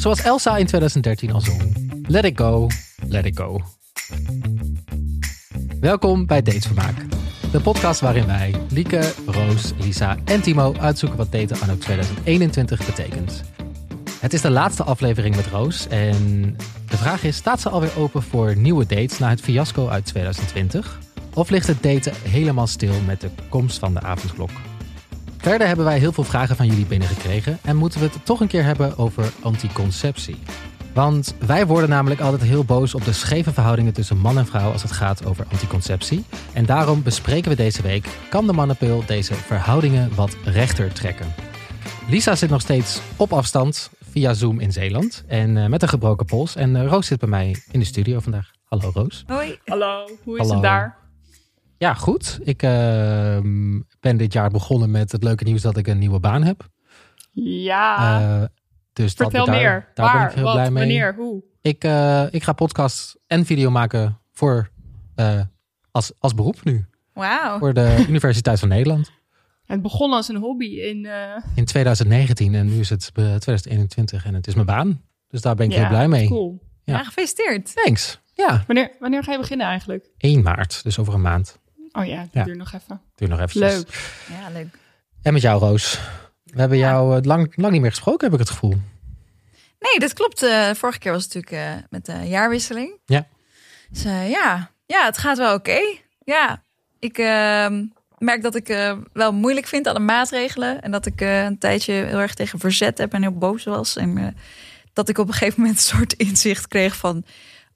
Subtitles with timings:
[0.00, 1.76] Zoals Elsa in 2013 al zong.
[2.06, 2.66] Let it go,
[3.08, 3.60] let it go.
[5.80, 6.94] Welkom bij Datesvermaak.
[7.52, 13.42] De podcast waarin wij, Lieke, Roos, Lisa en Timo uitzoeken wat daten anno 2021 betekent.
[14.20, 16.56] Het is de laatste aflevering met Roos en
[16.88, 20.98] de vraag is, staat ze alweer open voor nieuwe dates na het fiasco uit 2020?
[21.34, 24.50] Of ligt het daten helemaal stil met de komst van de avondklok?
[25.40, 28.48] Verder hebben wij heel veel vragen van jullie binnengekregen en moeten we het toch een
[28.48, 30.38] keer hebben over anticonceptie.
[30.94, 34.72] Want wij worden namelijk altijd heel boos op de scheve verhoudingen tussen man en vrouw
[34.72, 36.24] als het gaat over anticonceptie.
[36.52, 41.34] En daarom bespreken we deze week, kan de mannenpil deze verhoudingen wat rechter trekken?
[42.08, 46.26] Lisa zit nog steeds op afstand via Zoom in Zeeland en uh, met een gebroken
[46.26, 46.56] pols.
[46.56, 48.50] En uh, Roos zit bij mij in de studio vandaag.
[48.64, 49.24] Hallo Roos.
[49.26, 49.58] Hoi.
[49.64, 50.52] Hallo, hoe is Hallo.
[50.52, 50.99] het daar?
[51.80, 52.38] Ja, goed.
[52.42, 52.70] Ik uh,
[54.00, 56.68] ben dit jaar begonnen met het leuke nieuws dat ik een nieuwe baan heb.
[57.32, 58.44] Ja, Uh,
[58.92, 59.90] dus vertel daar, meer.
[59.94, 60.82] Daar Waar, ben ik heel wat, blij mee.
[60.82, 61.42] wanneer, hoe?
[61.60, 64.70] Ik, uh, ik ga podcast en video maken voor,
[65.16, 65.40] uh,
[65.90, 66.86] als, als beroep nu.
[67.12, 67.58] Wauw.
[67.58, 69.10] Voor de Universiteit van Nederland.
[69.64, 71.08] Het begon als een hobby in...
[71.54, 75.02] In 2019 en nu is het 2021 en het is mijn baan.
[75.28, 76.28] Dus daar ben ik ja, heel blij mee.
[76.28, 76.62] Cool.
[76.84, 76.96] Ja.
[76.96, 77.74] ja, gefeliciteerd.
[77.74, 78.20] Thanks.
[78.34, 78.64] Ja.
[78.66, 80.10] Wanneer, wanneer ga je beginnen eigenlijk?
[80.18, 81.59] 1 maart, dus over een maand.
[81.92, 82.44] Oh ja, dat Ja.
[82.44, 83.00] duurt nog even.
[83.14, 83.60] Duurt nog even.
[83.60, 84.12] Leuk.
[84.28, 84.78] Ja, leuk.
[85.22, 85.98] En met jou, Roos.
[86.44, 86.90] We hebben Ja.
[86.90, 88.74] jou uh, lang, lang niet meer gesproken, heb ik het gevoel.
[89.80, 90.42] Nee, dat klopt.
[90.42, 92.98] Uh, vorige keer was het natuurlijk uh, met de jaarwisseling.
[93.06, 93.26] Ja.
[93.90, 94.70] Dus uh, ja.
[94.86, 95.80] ja, het gaat wel oké.
[96.24, 96.62] Ja,
[96.98, 97.84] ik ehm,
[98.18, 100.82] merk dat ik wel moeilijk vind aan de maatregelen.
[100.82, 103.96] En dat ik een tijdje heel erg tegen verzet heb en heel boos was.
[103.96, 104.36] En
[104.92, 107.24] dat ik op een gegeven moment een soort inzicht kreeg van...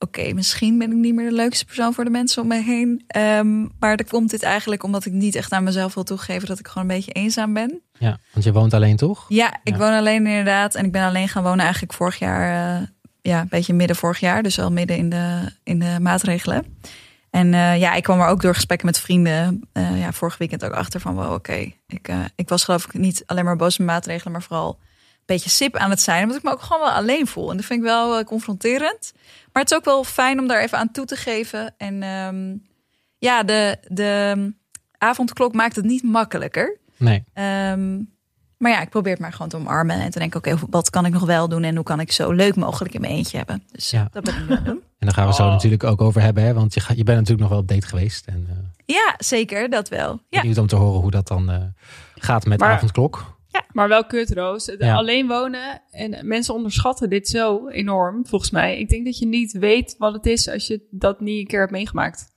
[0.05, 3.05] Oké, misschien ben ik niet meer de leukste persoon voor de mensen om me heen.
[3.16, 6.48] Um, maar dan komt dit eigenlijk omdat ik niet echt aan mezelf wil toegeven...
[6.48, 7.80] dat ik gewoon een beetje eenzaam ben.
[7.98, 9.24] Ja, want je woont alleen toch?
[9.28, 9.78] Ja, ik Ja.
[9.78, 10.74] woon alleen inderdaad.
[10.74, 12.78] En ik ben alleen gaan wonen eigenlijk vorig jaar.
[12.80, 12.86] eh,
[13.22, 14.42] ja, een beetje midden vorig jaar.
[14.42, 16.64] Dus al midden in de, in de maatregelen.
[17.30, 19.61] En eh, ja, ik kwam er ook door gesprekken met vrienden.
[19.73, 21.73] eh, ja, vorig weekend ook achter van, wow, oké.
[21.86, 24.79] Ik, ik was geloof ik niet alleen maar boos met maatregelen, maar vooral
[25.27, 26.23] beetje sip aan het zijn.
[26.23, 27.51] Omdat ik me ook gewoon wel alleen voel.
[27.51, 29.12] En dat vind ik wel eh, confronterend.
[29.52, 31.74] Maar het is ook wel fijn om daar even aan toe te geven.
[31.77, 32.57] En ehm,
[33.18, 34.52] ja, de, de
[34.98, 36.79] avondklok maakt het niet makkelijker.
[36.96, 37.24] Nee.
[37.33, 37.96] Ehm,
[38.58, 40.01] maar ja, ik probeer het maar gewoon te omarmen.
[40.01, 41.64] En te denken, oké, wat kan ik nog wel doen?
[41.64, 43.62] En hoe kan ik zo leuk mogelijk in mijn eentje hebben?
[43.73, 44.08] Dus Ja.
[44.12, 44.83] dat ben ik aan doen.
[44.98, 45.51] En daar gaan we zo Oh.
[45.51, 46.55] natuurlijk ook over hebben, hè?
[46.55, 48.27] want je, ga, je bent natuurlijk nog wel op date geweest.
[48.27, 48.56] En uh,
[48.96, 50.20] Ja, zeker, dat wel.
[50.29, 51.56] Ja, benieuwd om te horen hoe dat dan uh,
[52.14, 53.33] gaat met Maar- avondklok.
[53.73, 54.70] Maar wel kut, Roos.
[54.79, 54.95] Ja.
[54.95, 58.79] Alleen wonen en mensen onderschatten dit zo enorm, volgens mij.
[58.79, 61.61] Ik denk dat je niet weet wat het is als je dat niet een keer
[61.61, 62.33] hebt meegemaakt.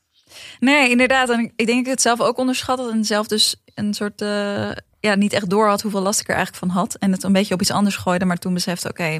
[0.59, 1.29] nee, inderdaad.
[1.29, 2.91] En ik- denk dat ik het zelf ook onderschat had.
[2.91, 6.35] En zelf dus een soort, eh, ja, niet echt door had hoeveel last ik er
[6.35, 6.95] eigenlijk van had.
[6.95, 8.25] En het een beetje op iets anders gooide.
[8.25, 9.19] Maar toen besefte, oké,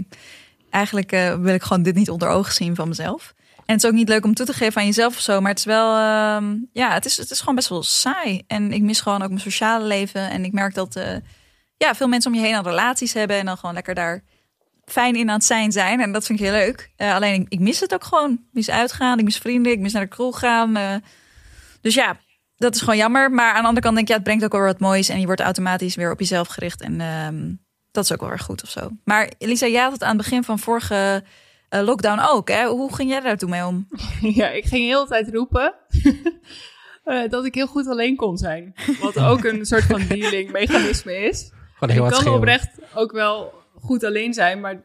[0.69, 3.34] eigenlijk eh, wil ik gewoon dit niet onder ogen zien van mezelf.
[3.66, 5.41] En het is ook niet leuk om toe te geven aan jezelf of zo.
[5.41, 8.44] Maar het is wel, ehm, ja, het is, het is gewoon best wel saai.
[8.47, 10.29] En ik mis gewoon ook mijn sociale leven.
[10.29, 11.16] En ik merk dat, eh,
[11.77, 13.38] ja, veel mensen om je heen aan relaties hebben.
[13.38, 14.23] En dan gewoon lekker daar
[14.85, 15.99] fijn in aan het zijn zijn.
[16.01, 16.91] En dat vind ik heel leuk.
[16.95, 18.31] Eh, alleen ik, mis het ook gewoon.
[18.31, 20.75] Ik mis uitgaan, ik mis vrienden, ik mis naar de kroeg gaan.
[20.75, 20.95] eh.
[21.81, 22.17] dus ja,
[22.57, 23.31] dat is gewoon jammer.
[23.31, 25.09] Maar aan de andere kant denk ik, ja, het brengt ook wel wat moois.
[25.09, 26.81] En je wordt automatisch weer op jezelf gericht.
[26.81, 27.53] En ehm,
[27.91, 28.89] dat is ook wel weer goed of zo.
[29.03, 31.23] Maar Elisa, jij had het aan het begin van vorige
[31.69, 32.49] eh, lockdown ook.
[32.49, 32.66] Hè?
[32.66, 33.87] Hoe ging jij daar toen mee om?
[34.39, 35.73] Ja, ik ging heel de tijd roepen
[37.29, 38.73] dat ik heel goed alleen kon zijn.
[39.01, 41.51] Wat ook een soort van dealing mechanisme is.
[41.77, 42.39] Gewoon heel ik kan schreeuwen.
[42.41, 44.83] oprecht ook wel goed alleen zijn, maar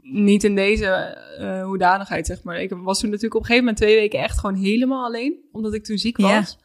[0.00, 2.60] niet in deze eh, hoedanigheid, zeg maar.
[2.60, 5.74] Ik was toen natuurlijk op een gegeven moment twee weken echt gewoon helemaal alleen, omdat
[5.74, 6.38] ik toen ziek Ja.
[6.38, 6.58] was.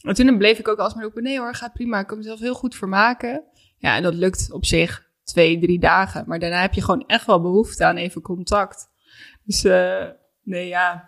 [0.00, 2.54] En toen bleef ik ook alsmaar roepen, nee hoor, gaat prima, ik kan mezelf heel
[2.54, 3.42] goed vermaken.
[3.76, 6.24] Ja, en dat lukt op zich twee, drie dagen.
[6.26, 8.88] Maar daarna heb je gewoon echt wel behoefte aan even contact.
[9.44, 10.04] Dus eh,
[10.42, 11.07] nee, ja.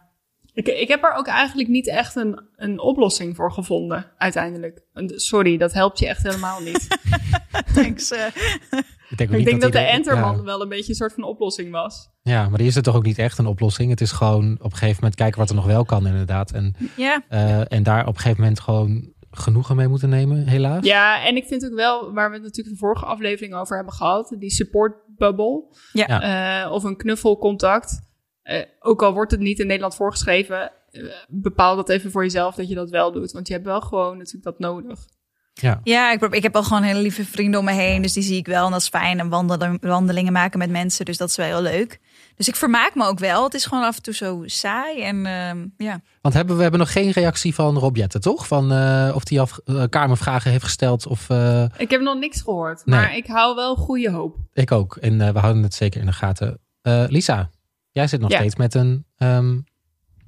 [0.55, 4.83] Ik, ik heb er ook eigenlijk niet echt een, een oplossing voor gevonden, uiteindelijk.
[5.06, 6.99] Sorry, dat helpt je echt helemaal niet.
[7.75, 8.11] Thanks.
[8.11, 8.27] eh.
[9.11, 12.08] Ik denk, Ik dat de Enterman Ja, wel een beetje een soort van oplossing was.
[12.23, 13.91] ja, maar die is het toch ook niet echt een oplossing.
[13.91, 16.50] Het is gewoon op een gegeven moment kijken wat er nog wel kan inderdaad.
[16.52, 20.85] En, ja, eh, en daar op een gegeven moment gewoon genoegen mee moeten nemen, helaas.
[20.85, 23.94] Ja, en ik vind ook wel, waar we het natuurlijk de vorige aflevering over hebben
[23.94, 25.64] gehad, die support bubble.
[25.93, 26.62] Ja.
[26.64, 28.08] Eh, of een knuffelcontact.
[28.50, 32.55] Eh, ook al wordt het niet in Nederland voorgeschreven, eh, bepaal dat even voor jezelf
[32.55, 33.32] dat je dat wel doet.
[33.32, 34.99] Want je hebt wel gewoon natuurlijk dat nodig.
[35.52, 35.81] Ja.
[35.85, 38.02] ja ik, ik heb al gewoon hele lieve vrienden om me heen.
[38.02, 39.19] Dus die zie ik wel en dat is fijn.
[39.19, 41.05] En wandelen, wandelingen maken met mensen.
[41.05, 42.00] Dus dat is wel heel leuk.
[42.37, 43.44] Dus ik vermaak me ook wel.
[43.44, 45.02] Het is gewoon af en toe zo saai.
[45.02, 46.00] En ehm, ja.
[46.20, 48.47] Want hebben, we hebben nog geen reactie van Rob Jette, toch?
[48.47, 51.06] Van eh, of hij af, eh, kamervragen heeft gesteld.
[51.06, 53.00] Of, eh, Ik heb nog niks gehoord, Nee.
[53.00, 54.37] maar ik hou wel goede hoop.
[54.52, 54.97] ik ook.
[54.97, 56.61] En eh, we houden het zeker in de gaten.
[57.08, 57.50] Lisa,
[57.90, 58.38] jij zit nog Ja.
[58.38, 59.58] steeds met een, ehm,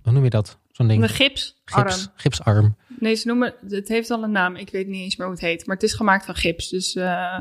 [0.02, 0.58] hoe noem je dat?
[0.70, 1.02] Zo'n ding.
[1.02, 1.60] Een gips.
[1.64, 2.12] Gips, arm.
[2.16, 2.76] gipsarm.
[2.98, 4.56] Nee, ze noemen, het heeft al een naam.
[4.56, 5.66] Ik weet niet eens meer hoe het heet.
[5.66, 6.68] Maar het is gemaakt van gips.
[6.68, 7.34] Dus, eh,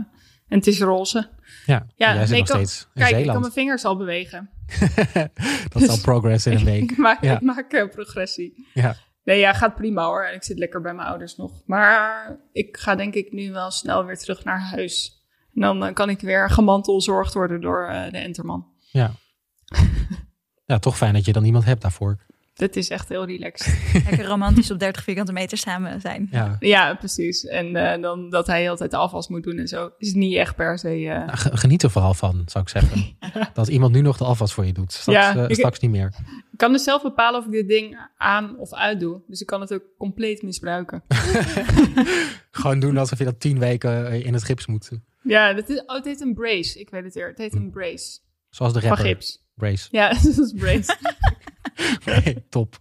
[0.48, 1.30] en het is roze.
[1.66, 3.98] Ja, Ja, jij zit nee, nog kan- steeds in Kijk, ik kan mijn vingers al
[3.98, 4.50] bewegen.
[5.70, 6.92] dat is al progress in een week.
[6.92, 7.36] Ik maak, Ja.
[7.36, 8.68] ik maak eh, progressie.
[8.74, 8.96] Ja.
[9.24, 10.24] Nee, ja, gaat prima hoor.
[10.26, 11.62] En ik zit lekker bij mijn ouders nog.
[11.66, 15.22] Maar ik ga denk ik nu wel snel weer terug naar huis.
[15.56, 18.68] En dan eh, kan ik weer gemantelzorgd worden door de Enterman.
[18.92, 19.12] Ja.
[20.66, 22.18] ja, toch fijn dat je dan iemand hebt daarvoor.
[22.54, 23.78] Dit is echt heel relaxed.
[24.10, 26.28] Lekker romantisch op 30 vierkante meter samen zijn.
[26.32, 26.56] Ja.
[26.60, 27.46] ja, precies.
[27.46, 29.92] En eh, dan dat hij altijd de afwas moet doen en zo.
[29.98, 30.90] Is niet echt per se...
[30.90, 33.18] eh, Nou, ge- Geniet er vooral van, zou ik zeggen.
[33.54, 34.92] Dat iemand nu nog de afwas voor je doet.
[34.94, 36.14] Straks, Ja, eh, ik- straks niet meer.
[36.52, 39.22] Ik kan dus zelf bepalen of ik dit ding aan of uit doe.
[39.28, 41.04] Dus ik kan het ook compleet misbruiken.
[42.52, 44.90] Gewoon doen alsof je dat tien weken in het gips moet.
[45.24, 46.80] Ja, dat is, oh, het heet een brace.
[46.80, 47.28] Ik weet het weer.
[47.28, 48.20] Het heet een brace.
[48.50, 49.06] Zoals de Van rapper.
[49.06, 49.40] gips.
[49.62, 49.88] Brace.
[49.92, 50.98] Ja, dat is brace.
[52.50, 52.78] Top.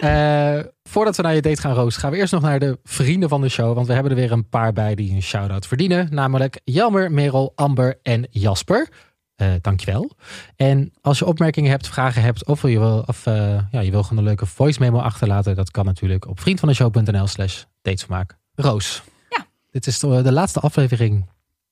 [0.00, 3.28] Eh, voordat we naar je date gaan, Roos, gaan we eerst nog naar de vrienden
[3.28, 3.74] van de show.
[3.74, 6.08] Want we hebben er weer een paar bij die een shout-out verdienen.
[6.10, 8.88] Namelijk Jelmer, Merel, Amber en Jasper.
[9.36, 10.10] Eh dankjewel.
[10.56, 14.02] En als je opmerkingen hebt, vragen hebt of je wil, of, eh, ja, je wil
[14.02, 18.38] gewoon een leuke voice memo achterlaten, dat kan natuurlijk op vriendvandeshow.nl slash datesvermaak.
[18.54, 19.02] Roos.
[19.28, 19.46] Ja.
[19.70, 21.26] Dit is de, de laatste aflevering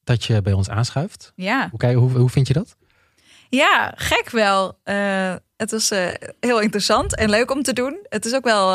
[0.04, 1.32] dat je bij ons aanschuift.
[1.36, 2.76] Ja, Oké, hoe, hoe vind je dat?
[3.60, 4.78] Ja gek wel.
[4.82, 6.08] Eh, het was eh,
[6.40, 8.06] heel interessant en leuk om te doen.
[8.08, 8.70] Het is ook wel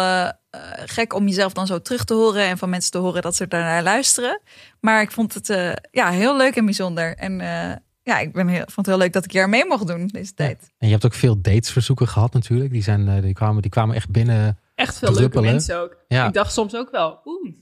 [0.58, 3.36] eh, gek om jezelf dan zo terug te horen en van mensen te horen dat
[3.36, 4.42] ze daarnaar luisteren.
[4.80, 7.16] Maar ik vond het eh, ja, heel leuk en bijzonder.
[7.16, 9.88] En eh, ja, ik ben heel, vond het heel leuk dat ik hier mee mocht
[9.88, 10.72] doen deze tijd.
[10.78, 12.72] En je hebt ook veel datesverzoeken gehad natuurlijk.
[12.72, 14.60] Die, zijn, die, kwamen, die kwamen echt binnen.
[14.76, 15.98] Echt veel leuke mensen ook.
[16.08, 16.28] Ja.
[16.28, 17.52] Ik dacht soms ook wel, oeh.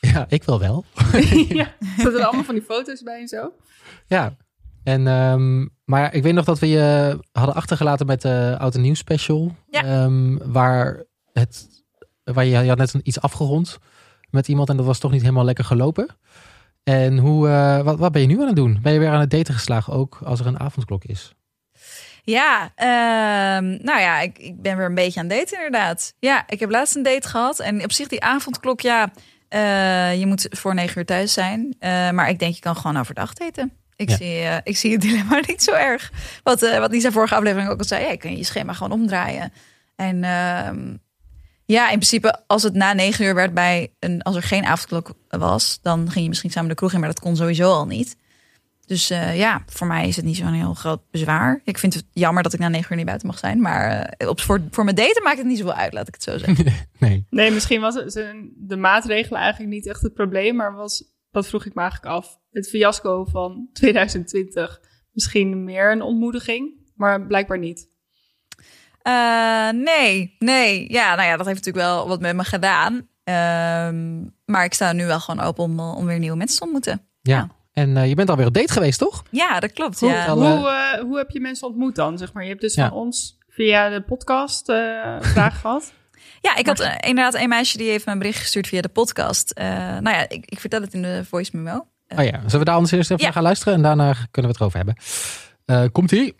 [0.00, 0.84] Ja, ik wil wel.
[1.48, 3.52] ja, er er allemaal van die foto's bij en zo.
[4.06, 4.36] Ja.
[4.84, 8.80] En, ehm, maar ik weet nog dat we je hadden achtergelaten met de Oud en
[8.80, 9.54] Nieuw special.
[9.70, 9.84] Ja.
[9.84, 11.02] Ehm, waar,
[11.32, 11.68] het,
[12.24, 13.78] waar je, je had net iets afgerond
[14.30, 16.08] met iemand en dat was toch niet helemaal lekker gelopen.
[16.84, 18.78] En hoe, eh, wat, wat ben je nu aan het doen?
[18.82, 21.34] Ben je weer aan het daten geslagen ook als er een avondklok is?
[22.22, 26.14] Ja, ehm, nou ja, ik, ik ben weer een beetje aan het daten inderdaad.
[26.18, 27.58] Ja, ik heb laatst een date gehad.
[27.58, 29.10] En op zich die avondklok, ja,
[29.48, 31.76] eh, je moet voor negen uur thuis zijn.
[31.78, 33.72] Eh, maar ik denk, je kan gewoon overdag daten.
[33.98, 34.16] Ik, Ja.
[34.16, 36.12] zie, eh, ik zie het dilemma niet zo erg.
[36.42, 38.04] Wat, eh wat Lisa vorige aflevering ook al zei.
[38.04, 39.52] Ja, je kan je schema gewoon omdraaien.
[39.96, 40.96] En ehm,
[41.64, 44.22] ja, in principe als het na negen uur werd bij een...
[44.22, 46.98] Als er geen avondklok was, dan ging je misschien samen de kroeg in.
[47.00, 48.16] Maar dat kon sowieso al niet.
[48.86, 51.60] Dus eh, ja, voor mij is het niet zo'n heel groot bezwaar.
[51.64, 53.60] Ik vind het jammer dat ik na negen uur niet buiten mag zijn.
[53.60, 56.22] Maar eh, op, voor, voor mijn daten maakt het niet zoveel uit, laat ik het
[56.22, 56.72] zo zeggen.
[56.98, 57.26] Nee.
[57.30, 58.12] Nee, misschien was het
[58.56, 60.56] de maatregelen eigenlijk niet echt het probleem.
[60.56, 61.04] Maar was,
[61.42, 62.38] dat vroeg ik me eigenlijk af.
[62.50, 64.80] Het fiasco van 2020
[65.12, 66.76] misschien meer een ontmoediging.
[66.94, 67.88] Maar blijkbaar niet.
[69.02, 70.92] Eh, nee, nee.
[70.92, 73.08] Ja, nou ja, dat heeft natuurlijk wel wat met me gedaan.
[73.24, 77.00] Ehm, maar ik sta nu wel gewoon open om, om weer nieuwe mensen te ontmoeten.
[77.22, 77.36] Ja.
[77.36, 77.48] Ja.
[77.72, 79.22] En eh, je bent alweer op date geweest, toch?
[79.30, 79.98] Ja, dat klopt.
[79.98, 80.26] Goed, Ja.
[80.26, 82.18] al- Hoe, eh, hoe heb je mensen ontmoet dan?
[82.18, 82.42] Zeg maar?
[82.42, 82.88] Je hebt dus Ja.
[82.88, 84.76] van ons via de podcast eh
[85.20, 85.92] vragen gehad.
[86.40, 88.88] Ja, ik had eh, inderdaad een meisje die heeft me een bericht gestuurd via de
[88.88, 89.50] podcast.
[89.50, 91.86] Eh, nou ja, ik, ik vertel het in de voice memo.
[92.16, 93.22] Oh ja, zullen we daar anders eerst even Ja.
[93.24, 94.96] naar gaan luisteren en daarna kunnen we het erover hebben.
[95.64, 96.34] Eh, komt ie?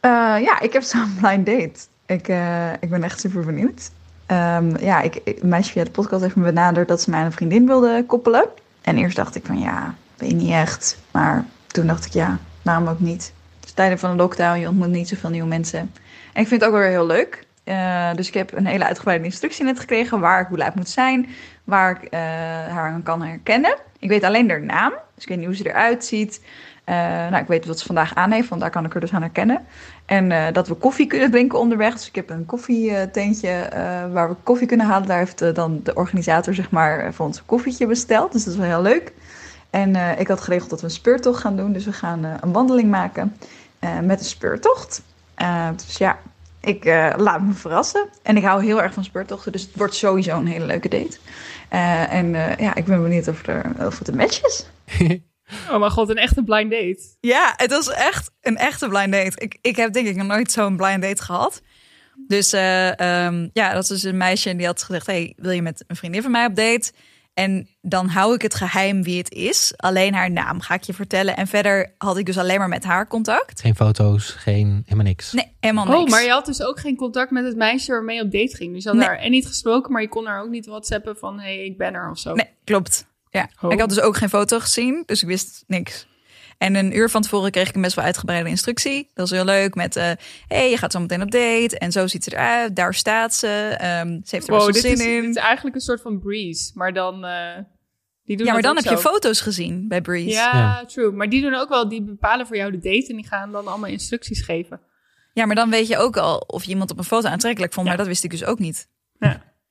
[0.00, 0.10] Eh,
[0.42, 1.72] ja, ik heb zo'n blind date.
[2.06, 3.90] Ik, eh, ik ben echt super benieuwd.
[4.26, 7.18] Ehm, ja, ik, ik- een meisje via de podcast heeft me benaderd dat ze mij
[7.20, 8.44] aan een vriendin wilde koppelen.
[8.82, 10.98] En eerst dacht ik van ja, weet je niet echt.
[11.10, 13.32] Maar toen dacht ik ja, waarom ook niet.
[13.60, 15.78] Het is tijden van de lockdown, je ontmoet niet zoveel nieuwe mensen.
[16.32, 17.46] En ik vind het ook wel weer heel leuk.
[17.70, 20.88] Eh, dus ik heb een hele uitgebreide instructie net gekregen waar ik hoe laat moet
[20.88, 21.28] zijn.
[21.64, 22.20] Waar ik eh,
[22.68, 23.76] haar aan kan herkennen.
[23.98, 26.44] Ik weet alleen haar naam, dus ik weet niet hoe ze eruit ziet.
[26.84, 29.12] Eh, nou, ik weet wat ze vandaag aan heeft, want daar kan ik er dus
[29.12, 29.66] aan herkennen.
[30.06, 31.92] En dat we koffie kunnen drinken onderweg.
[31.92, 33.68] Dus ik heb een koffietentje
[34.12, 35.08] waar we koffie kunnen halen.
[35.08, 38.32] Daar heeft dan de organisator zeg maar voor ons een koffietje besteld.
[38.32, 39.12] Dus dat is wel heel leuk.
[39.70, 41.72] En ik had geregeld dat we een speurtocht gaan doen.
[41.72, 43.36] Dus we gaan een wandeling maken
[44.02, 45.02] met een speurtocht.
[45.76, 46.18] Dus ja,
[46.60, 48.08] ik eh, laat me verrassen.
[48.22, 49.52] En ik hou heel erg van speurtochten.
[49.52, 51.18] Dus het wordt sowieso een hele leuke date.
[51.68, 54.66] Eh, en eh, ja, ik ben benieuwd of, er, of het een match is.
[55.70, 57.00] Oh mijn god, een echte blind date.
[57.20, 59.40] Ja, het was echt een echte blind date.
[59.40, 61.62] Ik, ik heb denk ik nog nooit zo'n blind date gehad.
[62.26, 65.06] Dus eh, ehm, ja, dat was een meisje en die had gezegd...
[65.06, 66.92] hey, wil je met een vriendin van mij op date?
[67.40, 69.72] En dan hou ik het geheim wie het is.
[69.76, 71.36] Alleen haar naam ga ik je vertellen.
[71.36, 73.60] En verder had ik dus alleen maar met haar contact.
[73.60, 75.32] Geen foto's, geen helemaal niks.
[75.32, 75.98] Nee, helemaal niks.
[76.00, 78.56] Oh, maar je had dus ook geen contact met het meisje waarmee je op date
[78.56, 78.74] ging.
[78.74, 79.06] Dus je had Nee.
[79.08, 81.38] haar en niet gesproken, maar je kon haar ook niet whatsappen van...
[81.40, 82.34] hé, hey, ik ben er of zo.
[82.34, 83.06] Nee, klopt.
[83.30, 83.72] Ja, Oh.
[83.72, 86.06] ik had dus ook geen foto gezien, dus ik wist niks.
[86.60, 89.02] En een uur van tevoren kreeg ik een best wel uitgebreide instructie.
[89.14, 90.10] Dat was heel leuk met, eh
[90.46, 91.78] hey, je gaat zo meteen op date.
[91.78, 92.76] En zo ziet ze eruit.
[92.76, 93.74] Daar staat ze.
[93.78, 95.34] Ehm, ze heeft er Wow, wel is, zin dit is in.
[95.34, 97.24] eigenlijk een soort van Breeze, maar dan...
[97.24, 97.58] eh,
[98.24, 100.28] die doen Ja, maar dan heb je foto's gezien bij Breeze.
[100.30, 100.84] Ja, Ja.
[100.84, 101.10] true.
[101.10, 103.66] Maar die doen ook wel, die bepalen voor jou de date en die gaan dan
[103.66, 104.80] allemaal instructies geven.
[105.32, 107.86] Ja, maar dan weet je ook al of je iemand op een foto aantrekkelijk vond.
[107.86, 107.92] Ja.
[107.92, 108.88] Maar dat wist ik dus ook niet.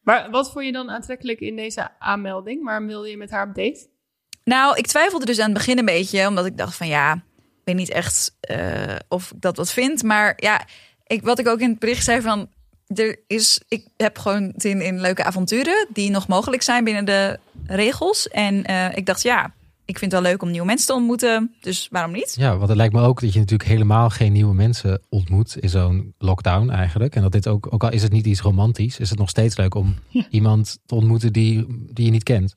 [0.01, 2.63] Maar wat vond je dan aantrekkelijk in deze aanmelding?
[2.63, 3.89] Waarom wilde je met haar op date?
[4.49, 7.63] Nou, ik twijfelde dus aan het begin een beetje, omdat ik dacht van ja, ik
[7.63, 10.03] weet niet echt eh, of ik dat wat vind.
[10.03, 10.65] Maar ja,
[11.07, 12.47] ik, wat ik ook in het bericht zei van,
[12.87, 17.39] er is, ik heb gewoon zin in leuke avonturen die nog mogelijk zijn binnen de
[17.65, 18.27] regels.
[18.27, 19.53] En eh, ik dacht ja,
[19.85, 22.35] ik vind het wel leuk om nieuwe mensen te ontmoeten, dus waarom niet?
[22.37, 25.69] Ja, want het lijkt me ook dat je natuurlijk helemaal geen nieuwe mensen ontmoet in
[25.69, 27.15] zo'n lockdown eigenlijk.
[27.15, 29.57] En dat dit ook, ook al is het niet iets romantisch, is het nog steeds
[29.57, 29.95] leuk om
[30.29, 32.55] iemand te ontmoeten die, die je niet kent.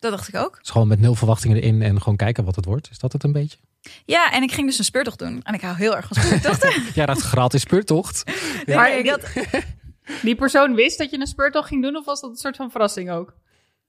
[0.00, 0.58] Dat dacht ik ook.
[0.58, 2.88] Dus gewoon met nul verwachtingen erin en gewoon kijken wat het wordt.
[2.90, 3.58] Is dat het een beetje?
[4.04, 5.40] Ja, en ik ging dus een speurtocht doen.
[5.42, 6.82] En ik hou heel erg van speurtochten.
[6.94, 8.22] Ja, dat gratis speurtocht.
[8.66, 9.22] Nee, Maar ik die- had,
[10.22, 12.70] Die persoon wist dat je een speurtocht ging doen of was dat een soort van
[12.70, 13.34] verrassing ook?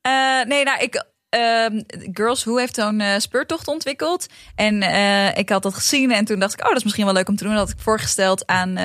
[0.01, 1.06] Eh, nee, nou, ik.
[1.30, 1.82] ehm,
[2.13, 4.27] Girls Who heeft zo'n eh, speurtocht ontwikkeld.
[4.56, 6.12] En eh, ik had dat gezien.
[6.12, 7.53] En toen dacht ik, oh, dat is misschien wel leuk om te doen.
[7.56, 8.77] Dat had ik voorgesteld aan,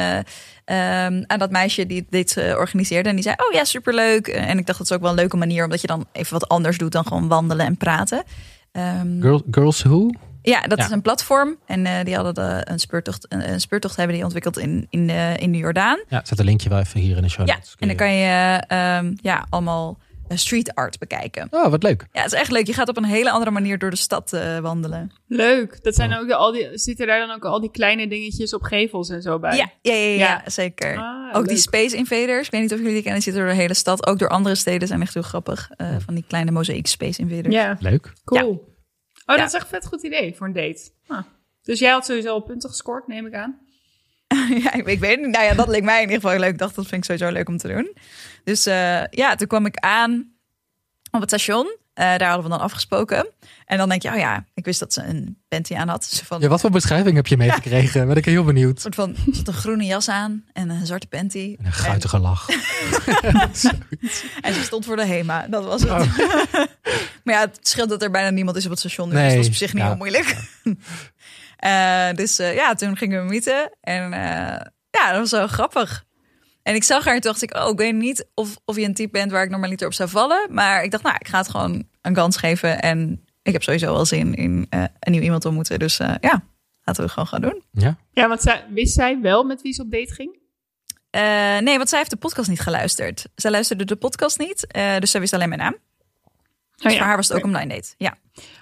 [0.71, 3.09] aan dat meisje die dit eh, organiseerde.
[3.09, 4.27] En die zei, oh ja, superleuk.
[4.29, 5.65] Eh, En ik dacht, dat is ook wel een leuke manier.
[5.65, 8.23] Omdat je dan even wat anders doet dan gewoon wandelen en praten.
[8.73, 10.11] Ehm, Girl, girls Who?
[10.43, 10.85] ja, dat Ja.
[10.85, 11.57] is een platform.
[11.67, 15.07] En eh, die hadden de, een, speurtocht, een, een speurtocht hebben die ontwikkeld in, in,
[15.07, 15.99] de, in de Jordaan.
[16.09, 18.63] Ja, zet een linkje wel even hier in de show Ja, en dan kan je
[18.67, 21.49] ehm, ja, allemaal street art bekijken.
[21.51, 22.07] Oh, wat leuk.
[22.13, 22.67] Ja, het is echt leuk.
[22.67, 25.13] Je gaat op een hele andere manier door de stad eh, wandelen.
[25.27, 25.83] Leuk.
[25.85, 28.63] Dat zijn ook de, al die, zitten daar dan ook al die kleine dingetjes op
[28.63, 29.57] gevels en zo bij?
[29.57, 30.43] Ja, ja, ja, ja, Ja.
[30.51, 30.97] zeker.
[30.97, 31.57] Ah, ook die.
[31.57, 32.47] Space Invaders.
[32.47, 33.23] Ik weet niet of jullie die kennen.
[33.23, 34.07] Die zitten door de hele stad.
[34.07, 35.71] Ook door andere steden zijn echt heel grappig.
[35.77, 37.55] eh, van die kleine mozaïek Space Invaders.
[37.55, 38.13] Ja, Leuk.
[38.25, 38.49] cool.
[38.51, 38.67] Oh,
[39.27, 39.37] Ja.
[39.37, 40.91] dat is echt een vet goed idee voor een date.
[41.07, 41.19] Ah.
[41.63, 43.59] Dus jij had sowieso al punten gescoord, neem ik aan.
[44.65, 45.31] ja, ik, weet niet.
[45.31, 46.53] Nou ja, dat leek mij in ieder geval leuk.
[46.53, 47.97] Ik dacht, dat vind ik sowieso leuk om te doen.
[48.45, 50.33] Dus eh, ja, toen kwam ik aan
[51.11, 51.77] op het station.
[51.97, 53.27] Eh, daar hadden we dan afgesproken.
[53.67, 56.05] En dan denk je, oh ja, ik wist dat ze een panty aan had.
[56.05, 58.07] Zo van, Ja, wat voor beschrijving heb je meegekregen?
[58.07, 58.75] Ben ik heel benieuwd.
[58.75, 61.57] een soort van een groene jas aan en een zwarte panty.
[61.59, 62.49] En een guitige lach.
[64.41, 65.47] En ze stond voor de HEMA.
[65.51, 65.91] Dat was het.
[65.91, 65.99] Oh.
[67.25, 69.11] maar ja, het scheelt dat er bijna niemand is op het station.
[69.11, 69.89] Dus Nee, dat op zich niet ja.
[69.89, 70.37] heel moeilijk.
[71.67, 73.77] Eh, dus eh, ja, toen gingen we meeten.
[73.81, 76.05] En eh, ja, dat was wel grappig.
[76.63, 78.83] En ik zag haar en toen dacht ik, oh, ik weet niet of, of je
[78.83, 80.47] een type bent waar ik normaliter op zou vallen.
[80.51, 82.81] Maar ik dacht, nou, ik ga het gewoon een kans geven.
[82.81, 85.79] En ik heb sowieso wel zin in eh, een nieuw iemand te ontmoeten.
[85.79, 86.45] Dus eh, ja,
[86.85, 87.63] laten we het gewoon gaan doen.
[87.73, 87.97] Ja?
[88.13, 90.39] Ja, want zij, wist zij wel met wie ze op date ging?
[91.11, 93.27] Eh, nee, want zij heeft de podcast niet geluisterd.
[93.35, 95.77] Zij luisterde de podcast niet, eh, dus zij wist alleen mijn naam.
[96.77, 96.99] Dus ja.
[96.99, 97.95] voor haar was het ook een blind date.
[97.97, 98.17] Ja.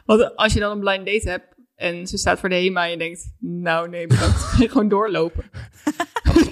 [0.05, 2.91] Want als je dan een blind date hebt en ze staat voor de HEMA en
[2.91, 4.37] je denkt, nou nee, bedankt.
[4.57, 5.45] gewoon doorlopen.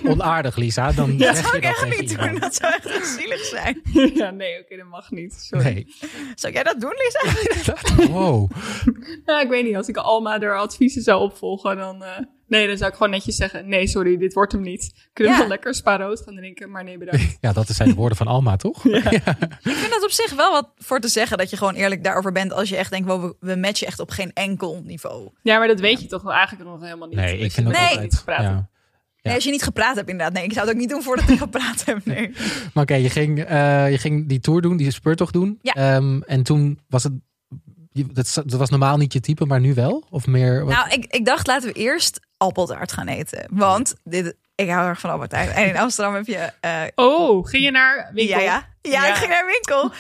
[0.04, 0.92] Onaardig, Lisa.
[0.92, 2.38] Dan Ja, zeg je dat echt niet doen.
[2.38, 3.80] Dat zou echt zielig zijn.
[4.14, 5.32] ja, nee, oké, dat mag niet.
[5.34, 5.64] Sorry.
[5.64, 5.86] Nee.
[6.34, 7.76] Zou jij dat doen, Lisa?
[8.12, 8.50] Wow.
[9.26, 12.02] Ja, ik weet niet, als ik Alma haar adviezen zou opvolgen, dan...
[12.04, 12.18] eh,
[12.52, 15.08] nee, dan zou ik gewoon netjes zeggen, nee, sorry, dit wordt hem niet.
[15.12, 15.44] Kunnen we Ja.
[15.44, 17.36] wel lekker spa-rood gaan drinken, maar nee, bedankt.
[17.40, 18.84] Ja, dat zijn de woorden van Alma, toch?
[18.84, 18.92] Ik
[19.62, 22.52] vind dat op zich wel wat voor te zeggen dat je gewoon eerlijk daarover bent
[22.52, 25.28] als je echt denkt, wow, we, matchen echt op geen enkel niveau.
[25.42, 27.16] Ja, maar dat weet je toch wel eigenlijk nog helemaal niet.
[27.18, 27.82] Nee, ik vind nog Nee.
[27.84, 28.14] niet altijd...
[28.14, 28.50] gepraat hebt.
[28.52, 28.68] Ja.
[29.22, 30.34] Nee, als je niet gepraat hebt inderdaad.
[30.34, 32.04] Nee, ik zou het ook niet doen voordat ik gepraat heb.
[32.06, 32.30] Nee.
[32.74, 35.58] Maar oké, je, ging, eh, je ging die tour doen, die speurtocht doen.
[35.62, 35.72] Ja.
[35.72, 37.12] Ehm, en toen was het...
[37.92, 40.04] je- Dat, dat was normaal niet je type, maar nu wel?
[40.10, 40.64] Of meer?
[40.64, 43.46] wat- Nou, ik, ik dacht laten we eerst appeltaart gaan eten.
[43.50, 45.50] Want dit, ik hou erg van appeltaart.
[45.50, 46.52] En in Amsterdam heb je...
[46.60, 48.38] eh, Oh, ging je naar winkel?
[48.38, 48.68] Ja, ja.
[48.82, 49.08] ja, Ja.
[49.08, 49.92] ik ging naar winkel.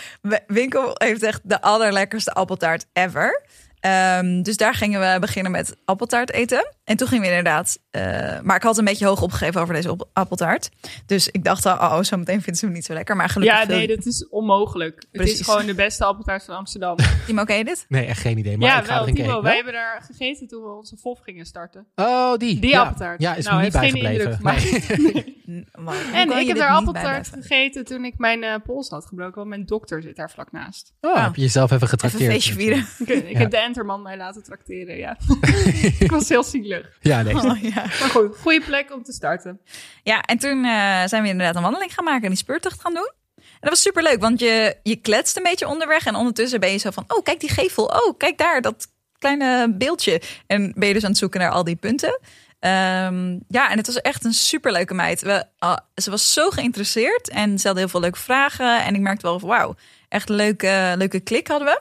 [0.46, 3.42] Winkel heeft echt de allerlekkerste appeltaart ever.
[3.80, 6.72] Ehm, dus daar gingen we beginnen met appeltaart eten.
[6.84, 7.78] En toen gingen we inderdaad...
[7.90, 10.68] eh, maar ik had een beetje hoog opgegeven over deze op- appeltaart.
[11.06, 13.16] Dus ik dacht al, oh, zo meteen vindt ze hem niet zo lekker.
[13.16, 14.94] Maar gelukkig Ja, nee, dat is onmogelijk.
[14.96, 15.40] Het Precies.
[15.40, 16.96] is gewoon de beste appeltaart van Amsterdam.
[17.26, 17.84] Timo, ken je dit?
[17.88, 18.58] Nee, echt geen idee.
[18.58, 19.32] Maar ja, ik ga wel, Timo.
[19.32, 19.42] heen.
[19.42, 21.86] Wij hebben daar gegeten toen we onze FOF gingen starten.
[21.94, 22.60] Oh, die.
[22.60, 22.80] Die ja.
[22.82, 23.20] appeltaart.
[23.22, 24.38] Ja, is Nou, me niet heeft geen bijgebleven.
[24.40, 25.40] indruk Nee.
[25.46, 29.06] N- maar hoe En ik heb daar appeltaart gegeten toen ik mijn eh, pols had
[29.06, 29.34] gebroken.
[29.36, 30.92] Want mijn dokter zit daar vlak naast.
[31.00, 32.24] Oh, heb je jezelf even Even getrakteerd?
[32.24, 32.86] een feestje vieren.
[32.98, 33.38] Ik, ik Ja.
[33.38, 35.16] heb de Enterman mij laten trakteren, ja.
[35.98, 36.81] ik was heel zielig.
[37.00, 37.34] Ja, nee.
[37.44, 37.74] Oh, ja.
[37.74, 39.60] Maar goed, goede plek om te starten.
[40.02, 42.94] Ja, en toen eh, zijn we inderdaad een wandeling gaan maken en die speurtocht gaan
[42.94, 43.12] doen.
[43.36, 46.70] En dat was super leuk, want je, je kletst een beetje onderweg en ondertussen ben
[46.70, 47.84] je zo van, oh, kijk die gevel.
[47.84, 48.86] Oh, kijk daar, dat
[49.18, 50.20] kleine beeldje.
[50.46, 52.20] En ben je dus aan het zoeken naar al die punten.
[52.58, 55.20] Ehm, ja, en het was echt een superleuke meid.
[55.20, 58.84] We, ah, ze was zo geïnteresseerd en stelde heel veel leuke vragen.
[58.84, 59.74] En ik merkte wel van, wauw,
[60.08, 61.80] echt een leuke, leuke klik hadden we.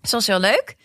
[0.00, 0.76] Dus dat was heel leuk.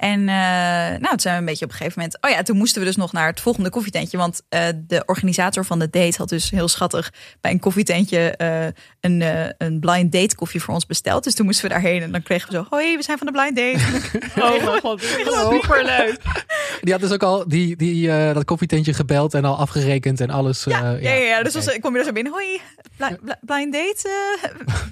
[0.00, 2.18] En uh, nou, toen zijn we een beetje op een gegeven moment.
[2.20, 4.16] Oh ja, toen moesten we dus nog naar het volgende koffietentje.
[4.16, 8.66] Want uh, de organisator van de date had dus heel schattig bij een koffietentje uh,
[9.00, 9.24] een,
[9.58, 11.24] een blind date koffie voor ons besteld.
[11.24, 13.32] Dus toen moesten we daarheen en dan kregen we zo: Hoi, we zijn van de
[13.32, 14.08] blind date.
[14.44, 16.20] oh mijn god, super leuk.
[16.80, 20.64] Die had dus ook al die, die, dat koffietentje gebeld en al afgerekend en alles.
[20.64, 21.78] Ja, ja, ja, ja, dus okay.
[21.78, 22.32] kom je er zo binnen.
[22.32, 22.60] Hoi,
[22.96, 24.38] bl bl blind date.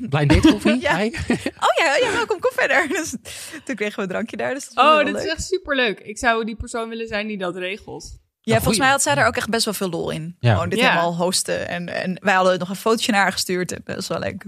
[0.08, 0.80] blind date koffie?
[0.88, 0.92] ja.
[0.94, 2.88] Oh ja, ja, welkom, kom verder.
[2.98, 3.14] Dus
[3.64, 4.54] toen kregen we een drankje daar.
[4.54, 6.00] Dus oh, dat is echt super leuk.
[6.00, 8.18] Ik zou die persoon willen zijn die dat regelt.
[8.40, 10.36] Ja, volgens mij had zij er ook echt best wel veel lol in.
[10.40, 10.52] Ja.
[10.52, 10.88] Gewoon dit ja.
[10.88, 11.68] helemaal hosten.
[11.68, 13.72] En, en wij hadden nog een fotootje naar haar gestuurd.
[13.72, 14.44] En best wel leuk.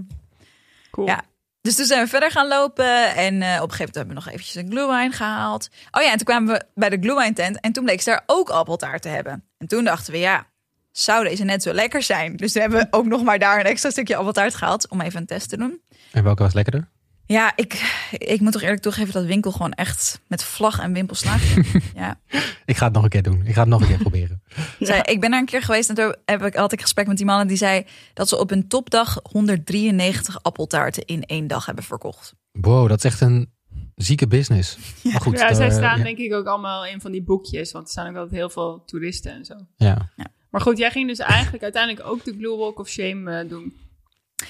[0.91, 1.07] Cool.
[1.07, 1.23] Ja.
[1.61, 3.15] Dus toen zijn we verder gaan lopen.
[3.15, 5.69] En uh, op een gegeven moment hebben we nog eventjes een glühwein gehaald.
[5.91, 7.61] Oh ja, en toen kwamen we bij de glühwein tent.
[7.61, 9.45] En toen bleek ze daar ook appeltaart te hebben.
[9.59, 10.47] En toen dachten we, ja,
[10.93, 12.37] zou deze net zo lekker zijn?
[12.37, 14.89] Dus toen hebben we ook nog maar daar een extra stukje appeltaart gehaald.
[14.89, 15.81] Om even een test te doen.
[16.13, 16.89] En welke was lekkerder?
[17.31, 21.17] Ja, ik, ik moet toch eerlijk toegeven dat winkel gewoon echt met vlag en wimpel
[21.17, 21.57] slaagt.
[21.95, 22.21] ja.
[22.65, 23.43] Ik ga het nog een keer doen.
[23.47, 24.43] Ik ga het nog een keer proberen.
[24.81, 27.17] Zij, ik ben er een keer geweest en toen heb ik, had ik gesprek met
[27.17, 31.85] die mannen die zei dat ze op een topdag 193 appeltaarten in één dag hebben
[31.85, 32.35] verkocht.
[32.53, 33.53] Wow, dat is echt een
[33.95, 34.77] zieke business.
[35.03, 36.05] Ja, maar goed, ja zij daar- staan ja.
[36.05, 38.83] denk ik ook allemaal in van die boekjes, want er staan ook altijd heel veel
[38.87, 39.55] toeristen en zo.
[39.77, 40.11] Ja.
[40.51, 43.89] Maar goed, jij ging dus eigenlijk uiteindelijk ook de Glue Walk of Shame eh, doen.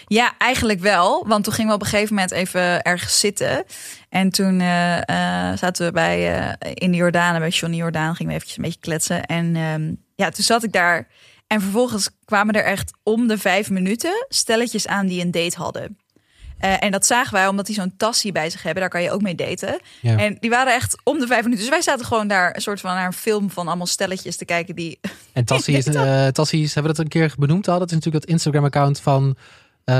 [0.06, 1.24] Ja, eigenlijk wel.
[1.26, 3.64] Want toen gingen we op een gegeven moment even ergens zitten.
[4.08, 8.32] En toen eh, eh, zaten we bij, eh, in de Jordaan, bij Johnny Jordaan, gingen
[8.32, 9.26] we eventjes een beetje kletsen.
[9.26, 11.08] En ehm, ja, toen zat ik daar.
[11.46, 15.98] En vervolgens kwamen er echt om de vijf minuten stelletjes aan die een date hadden.
[16.58, 18.80] En dat zagen wij omdat die zo'n tassie bij zich hebben.
[18.80, 19.80] Daar kan je ook mee daten.
[20.00, 20.16] Ja.
[20.16, 21.64] En die waren echt om de vijf minuten.
[21.64, 24.44] Dus wij zaten gewoon daar een soort van naar een film van allemaal stelletjes te
[24.44, 25.00] kijken die
[25.32, 25.84] En Tassie is,
[26.32, 27.78] Tassie is, hebben we dat een keer benoemd al?
[27.78, 29.36] Dat is natuurlijk dat Instagram-account van
[29.84, 29.94] eh,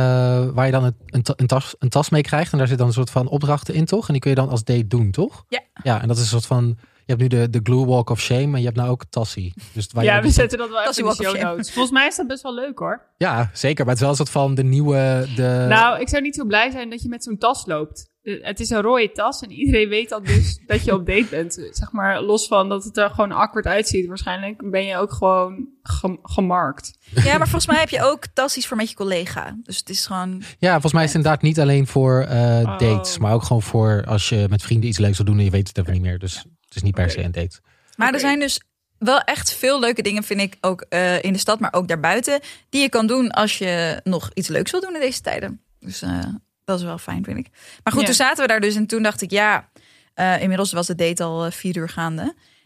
[0.53, 2.53] waar je dan een, een, een, tas, een tas mee krijgt.
[2.53, 4.07] En daar zit dan een soort van opdrachten in, toch?
[4.07, 5.45] En die kun je dan als date doen, toch?
[5.49, 5.61] Ja.
[5.83, 6.77] Ja, en dat is een soort van...
[7.05, 9.55] Je hebt nu de, de Glue Walk of Shame, maar je hebt nou ook Tassie.
[9.73, 11.73] Dus waar je Ja, we zetten dat wel even in de show notes.
[11.73, 13.07] Volgens mij is dat best wel leuk hoor.
[13.17, 13.85] Ja, zeker.
[13.85, 15.27] Maar het is wel een soort van de nieuwe...
[15.37, 15.67] De...
[15.69, 18.10] Nou, ik zou niet zo blij zijn dat je met zo'n tas loopt.
[18.23, 21.27] Eh, Het is een rode tas en iedereen weet dan dus dat je op date
[21.31, 21.69] bent.
[21.71, 24.07] Zeg maar, los van dat het er gewoon awkward uitziet.
[24.07, 26.99] Waarschijnlijk ben je ook gewoon gem- gemarkt.
[27.15, 29.57] Ja, maar volgens mij heb je ook tassies voor met je collega.
[29.63, 30.43] Dus het is gewoon.
[30.59, 33.21] Ja, volgens mij is het inderdaad niet alleen voor eh, dates, Oh.
[33.21, 35.69] maar ook gewoon voor als je met vrienden iets leuks wil doen en je weet
[35.69, 36.19] het even niet meer.
[36.19, 37.61] Dus het is niet per se een date.
[37.97, 38.61] Maar er zijn dus
[38.99, 42.41] wel echt veel leuke dingen, vind ik, ook eh, in de stad, maar ook daarbuiten,
[42.69, 45.61] die je kan doen als je nog iets leuks wil doen in deze tijden.
[45.79, 46.25] Dus eh,
[46.71, 47.49] dat is wel fijn, vind ik.
[47.85, 48.07] Maar goed, Ja.
[48.07, 49.69] toen zaten we daar dus en toen dacht ik, ja,
[50.15, 52.23] eh, inmiddels was de date al eh, vier uur gaande.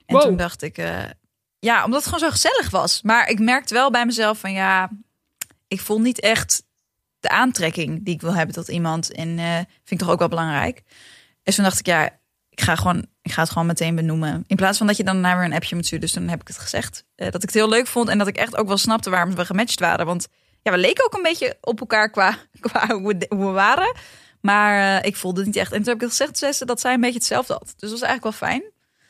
[0.07, 0.23] En Wow.
[0.23, 1.03] toen dacht ik, eh,
[1.59, 3.03] ja, omdat het gewoon zo gezellig was.
[3.03, 4.91] Maar ik merkte wel bij mezelf van, ja,
[5.69, 6.63] ik voel niet echt
[7.19, 9.13] de aantrekking die ik wil hebben tot iemand.
[9.13, 9.37] En
[9.85, 10.83] vind ik toch ook wel belangrijk.
[11.43, 12.05] Dus toen dacht ik, ja,
[12.49, 14.45] ik ga, gewoon, ik ga het gewoon meteen benoemen.
[14.47, 16.05] In plaats van dat je dan naar weer een appje moet sturen.
[16.05, 17.05] Dus toen heb ik het gezegd.
[17.15, 19.45] dat ik het heel leuk vond en dat ik echt ook wel snapte waarom we
[19.45, 20.07] gematcht waren.
[20.07, 20.29] Want
[20.65, 23.95] ja, we leken ook een beetje op elkaar qua, qua hoe, we, hoe we waren.
[24.41, 25.73] Maar eh, ik voelde het niet echt.
[25.73, 27.63] En toen heb ik het gezegd zei ze, dat zij een beetje hetzelfde had.
[27.63, 28.63] Dus dat was eigenlijk wel fijn.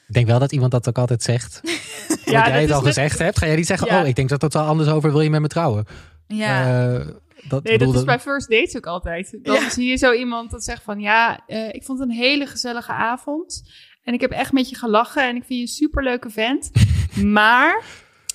[0.08, 1.60] Ik denk wel dat iemand dat ook altijd zegt.
[2.24, 4.00] Ja, dat jij dat het al net- gezegd hebt, ga jij niet zeggen, Ja.
[4.00, 5.84] oh, ik denk dat het wel anders over, wil je met me trouwen?
[6.26, 7.06] Ja, Eh,
[7.48, 9.38] dat, Nee, dat is bij first dates ook altijd.
[9.42, 9.70] Dan Ja.
[9.70, 11.00] zie je zo iemand dat zegt van...
[11.00, 13.62] Ja, eh, ik vond het een hele gezellige avond.
[14.02, 15.22] En ik heb echt met je gelachen.
[15.22, 16.70] En ik vind je een superleuke vent.
[17.38, 17.82] maar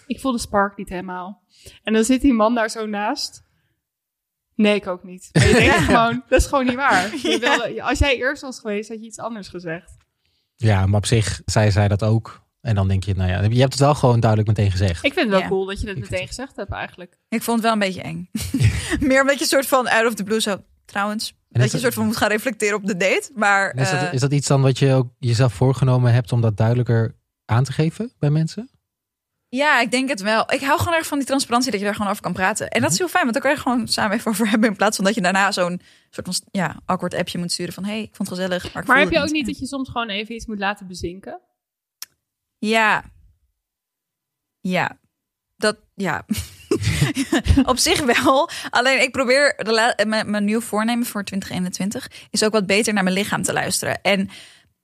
[0.07, 1.41] ik voel de spark niet helemaal.
[1.83, 3.43] En dan zit die man daar zo naast.
[4.55, 5.29] Nee, ik ook niet.
[5.31, 7.15] En je denkt gewoon, dat is gewoon niet waar.
[7.23, 9.97] Je wilde, als jij eerst was geweest, had je iets anders gezegd.
[10.55, 12.47] Ja, maar op zich zei zij dat ook.
[12.61, 15.03] En dan denk je, nou ja, je hebt het wel gewoon duidelijk meteen gezegd.
[15.05, 15.47] Ik vind het wel Ja.
[15.47, 17.17] cool dat je het Ik vind meteen gezegd hebt eigenlijk.
[17.29, 18.29] ik vond het wel een beetje eng.
[19.09, 20.63] Meer omdat je soort van out of the blue zo...
[20.85, 23.31] Trouwens, dat je dat- soort van moet gaan reflecteren op de date.
[23.35, 26.41] Maar Is dat, eh, is dat iets dan wat je ook jezelf voorgenomen hebt om
[26.41, 28.69] dat duidelijker aan te geven bij mensen?
[29.49, 30.53] Ja, ik denk het wel.
[30.53, 32.67] Ik hou gewoon erg van die transparantie dat je daar gewoon over kan praten.
[32.69, 33.03] En dat is Mhm.
[33.05, 34.69] heel fijn, want dan kan je gewoon samen even over hebben.
[34.69, 37.83] In plaats van dat je daarna zo'n soort van ja, awkward appje moet sturen van
[37.85, 38.73] hey, ik vond het gezellig.
[38.73, 41.39] Maar, heb je ook niet dat je soms gewoon even iets moet laten bezinken?
[42.57, 43.03] Ja.
[44.61, 44.97] Ja.
[45.57, 46.25] Dat, ja.
[47.65, 48.49] Op zich wel.
[48.69, 52.93] Alleen ik probeer, de la- mijn, mijn nieuw voornemen voor 2021 is ook wat beter
[52.93, 54.01] naar mijn lichaam te luisteren.
[54.01, 54.29] En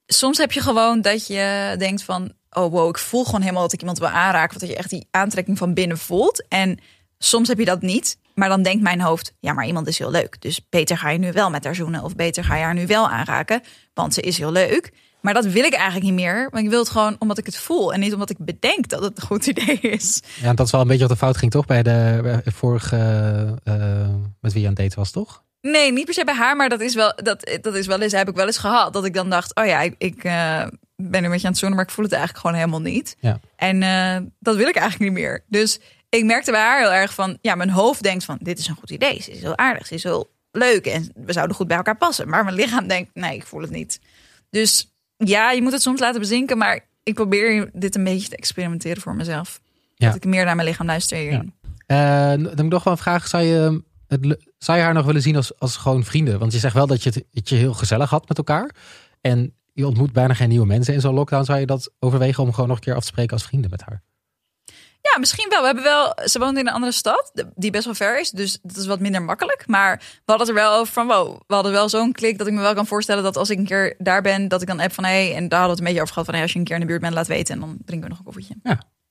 [0.06, 3.74] soms heb je gewoon dat je denkt van, oh wow, ik voel gewoon helemaal dat
[3.74, 4.60] ik iemand wil aanraken.
[4.60, 6.48] Dat je echt die aantrekking van binnen voelt.
[6.48, 6.80] En
[7.18, 8.18] soms heb je dat niet.
[8.36, 10.42] Maar dan denkt mijn hoofd, ja, maar iemand is heel leuk.
[10.42, 12.04] Dus beter ga je nu wel met haar zoenen.
[12.04, 13.62] Of beter ga je haar nu wel aanraken.
[13.94, 14.92] Want ze is heel leuk.
[15.22, 16.48] Maar dat wil ik eigenlijk niet meer.
[16.52, 17.94] Want ik wil het gewoon omdat ik het voel.
[17.94, 20.22] En niet omdat ik bedenk dat het een goed idee is.
[20.42, 21.66] Ja, dat is wel een beetje wat de fout ging, toch?
[21.66, 22.98] Bij de bij vorige,
[23.64, 24.10] eh,
[24.42, 25.44] met wie je aan het daten was, toch?
[25.62, 26.56] Nee, niet per se bij haar.
[26.56, 28.94] Maar dat is wel, dat, dat is wel eens, heb ik wel eens gehad.
[28.94, 30.66] Dat ik dan dacht, oh ja, ik, ik, eh,
[30.96, 33.16] ben een beetje aan het zoenen, maar ik voel het eigenlijk gewoon helemaal niet.
[33.20, 33.40] Ja.
[33.56, 35.44] En eh, dat wil ik eigenlijk niet meer.
[35.48, 35.80] Dus
[36.10, 38.76] ik merkte bij haar heel erg van, ja, mijn hoofd denkt van, dit is een
[38.76, 39.22] goed idee.
[39.22, 42.30] Ze is heel aardig, ze is heel leuk en we zouden goed bij elkaar passen.
[42.30, 44.00] Maar mijn lichaam denkt, nee, ik voel het niet.
[44.50, 48.36] Dus ja, je moet het soms laten bezinken, maar ik probeer dit een beetje te
[48.38, 49.62] experimenteren voor mezelf.
[49.96, 50.08] Ja.
[50.08, 51.54] Dat ik meer naar mijn lichaam luister hierin.
[51.86, 51.98] Eh,
[52.30, 53.28] dan heb ik nog wel een vraag.
[53.28, 56.40] Zou je, het, le- zou je haar nog willen zien als, als gewoon vrienden?
[56.40, 58.76] Want je zegt wel dat je het, het je heel gezellig had met elkaar.
[59.22, 61.44] En je ontmoet bijna geen nieuwe mensen in zo'n lockdown.
[61.44, 63.82] Zou je dat overwegen om gewoon nog een keer af te spreken als vrienden met
[63.82, 64.04] haar?
[65.14, 65.60] Ja, misschien wel.
[65.60, 66.14] We hebben wel.
[66.26, 68.86] Ze woont in een andere stad de- die best wel ver is, dus dat is
[68.86, 69.64] wat minder makkelijk.
[69.68, 72.48] Maar we hadden het er wel over van, wow, we hadden wel zo'n klik dat
[72.48, 74.80] ik me wel kan voorstellen dat als ik een keer daar ben, dat ik dan
[74.80, 76.54] app van, hé, en daar hadden we het een beetje over gehad van, hey, als
[76.54, 78.26] je een keer in de buurt bent, laat weten en dan drinken we nog een
[78.34, 78.56] koffietje.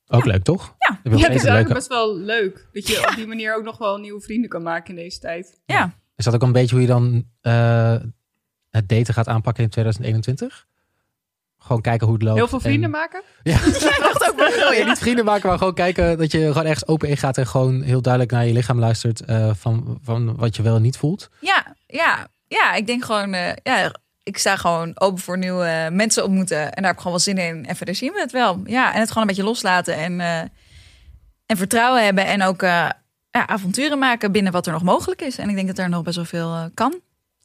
[0.06, 0.74] Ook leuk, toch?
[0.78, 1.00] Ja.
[1.04, 1.72] Ja, steeds is leuke...
[1.74, 2.68] best wel leuk.
[2.72, 5.60] Dat je op die manier ook nog wel nieuwe vrienden kan maken in deze tijd.
[5.66, 7.96] Ja, Is dat ook een beetje hoe je dan eh,
[8.74, 10.66] het daten gaat aanpakken in 2021?
[11.58, 12.38] Gewoon kijken hoe het loopt.
[12.38, 13.22] Heel veel vrienden en- maken?
[13.42, 13.58] Ja.
[14.08, 14.84] dacht ook, wil je?
[14.84, 17.82] niet vrienden maken, maar gewoon kijken dat je gewoon ergens open in gaat en gewoon
[17.82, 21.30] heel duidelijk naar je lichaam luistert eh, van, van wat je wel en niet voelt.
[21.40, 22.74] Ja, ja, ja.
[22.74, 26.84] Ik denk gewoon, eh, ja, ik sta gewoon open voor nieuwe mensen ontmoeten en daar
[26.84, 27.66] heb ik gewoon wel zin in.
[27.66, 28.60] En verder zien we het wel.
[28.64, 30.40] Ja, en het gewoon een beetje loslaten en, eh,
[31.46, 32.96] en vertrouwen hebben en ook ja,
[33.30, 35.38] avonturen maken binnen wat er nog mogelijk is.
[35.38, 37.00] En ik denk dat er nog best wel veel kan.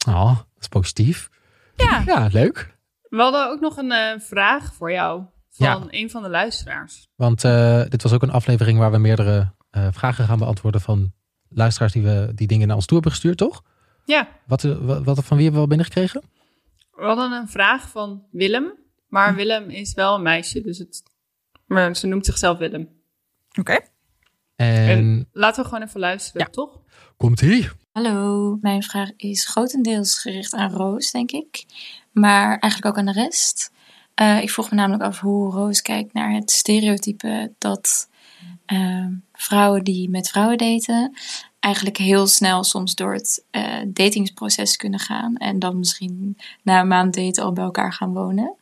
[0.07, 1.29] Oh, dat is positief.
[1.75, 2.77] Ja, Ja, leuk.
[3.09, 7.07] We hadden ook nog een eh, vraag voor jou van een van de luisteraars.
[7.15, 11.13] Want eh, dit was ook een aflevering waar we meerdere eh, vragen gaan beantwoorden van
[11.49, 13.63] luisteraars die, we, die dingen naar ons toe hebben gestuurd, toch?
[14.05, 16.21] Ja, Wat, wat, wat van wie hebben we al binnengekregen?
[16.95, 18.73] we hadden een vraag van Willem.
[19.07, 21.03] Maar Willem is wel een meisje, dus het,
[21.65, 22.89] maar ze noemt zichzelf Willem.
[23.59, 23.79] oké.
[24.55, 26.81] En, En laten we gewoon even luisteren, toch?
[27.17, 27.69] komt ie.
[28.01, 31.65] Hallo, mijn vraag is grotendeels gericht aan Roos, denk ik.
[32.11, 33.71] Maar eigenlijk ook aan de rest.
[34.13, 38.09] Eh, ik vroeg me namelijk af hoe Roos kijkt naar het stereotype dat
[38.65, 41.17] eh, vrouwen die met vrouwen daten
[41.59, 45.35] eigenlijk heel snel soms door het eh, datingsproces kunnen gaan.
[45.35, 48.55] En dan misschien na een maand daten al bij elkaar gaan wonen.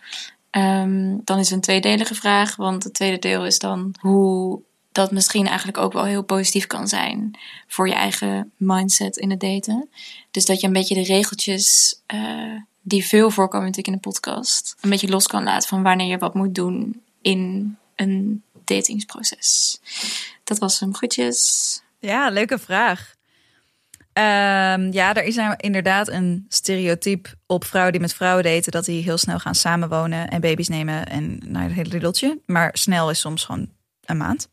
[0.49, 4.61] Ehm, dan is een tweedelige vraag, want het tweede deel is dan hoe
[4.97, 9.39] dat misschien eigenlijk ook wel heel positief kan zijn voor je eigen mindset in het
[9.39, 9.89] daten.
[10.31, 14.75] Dus dat je een beetje de regeltjes eh, die veel voorkomen natuurlijk in de podcast,
[14.81, 19.79] een beetje los kan laten van wanneer je wat moet doen in een datingsproces.
[20.43, 20.95] Dat was hem.
[20.95, 21.81] Groetjes.
[21.99, 23.15] Ja, leuke vraag.
[24.13, 28.71] Ehm, ja, er is nou inderdaad een stereotype op vrouwen die met vrouwen daten...
[28.71, 32.39] dat die heel snel gaan samenwonen en baby's nemen en nou, het hele riddeltje.
[32.45, 33.69] Maar snel is soms gewoon
[34.05, 34.49] een maand.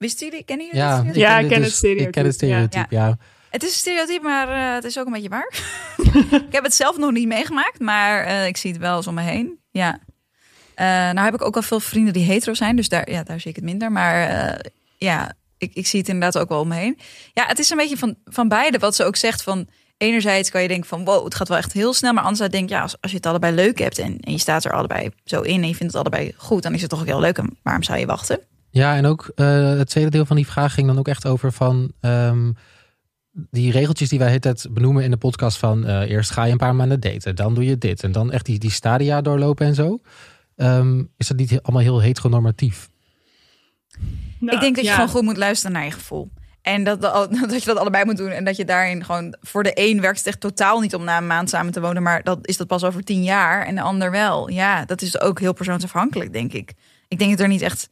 [0.00, 1.18] Wisten jullie, kennen jullie Ja, stereotype?
[1.18, 3.18] Ja, ik ken het stereotype, Ik ken het stereotype, ja.
[3.50, 5.48] Het is een stereotype, maar eh, het is ook een beetje waar.
[6.48, 9.14] ik heb het zelf nog niet meegemaakt, maar eh, ik zie het wel eens om
[9.14, 9.58] me heen.
[9.70, 9.98] Ja.
[10.74, 13.40] Eh, nou heb ik ook al veel vrienden die hetero zijn, dus daar, ja, daar
[13.40, 13.92] zie ik het minder.
[13.92, 16.98] Maar eh, ja, ik, ik zie het inderdaad ook wel om me heen.
[17.32, 19.42] Ja, het is een beetje van, van beide wat ze ook zegt.
[19.42, 22.12] Van enerzijds kan je denken van wow, het gaat wel echt heel snel.
[22.12, 24.38] Maar anderzijds denk je, ja, als, als je het allebei leuk hebt en, en je
[24.38, 27.00] staat er allebei zo in en je vindt het allebei goed, dan is het toch
[27.00, 27.38] ook heel leuk.
[27.38, 28.40] En waarom zou je wachten?
[28.70, 31.52] Ja, en ook eh, het tweede deel van die vraag ging dan ook echt over
[31.52, 32.52] van ehm,
[33.32, 36.52] die regeltjes die wij het tijd benoemen in de podcast van eh, eerst ga je
[36.52, 39.66] een paar maanden daten, dan doe je dit en dan echt die, die stadia doorlopen
[39.66, 39.98] en zo.
[40.56, 42.88] Ehm, is dat niet allemaal heel heteronormatief?
[44.38, 44.94] Nou, ik denk dat je ja.
[44.94, 46.30] gewoon goed moet luisteren naar je gevoel.
[46.62, 48.30] En dat, dat dat je dat allebei moet doen.
[48.30, 49.36] En dat je daarin gewoon...
[49.40, 52.02] Voor de een werkt het echt totaal niet om na een maand samen te wonen.
[52.02, 53.66] Maar dat is dat pas over tien jaar.
[53.66, 54.50] En de ander wel.
[54.50, 56.72] Ja, dat is ook heel persoonsafhankelijk, denk ik.
[57.08, 57.90] Ik denk dat er niet echt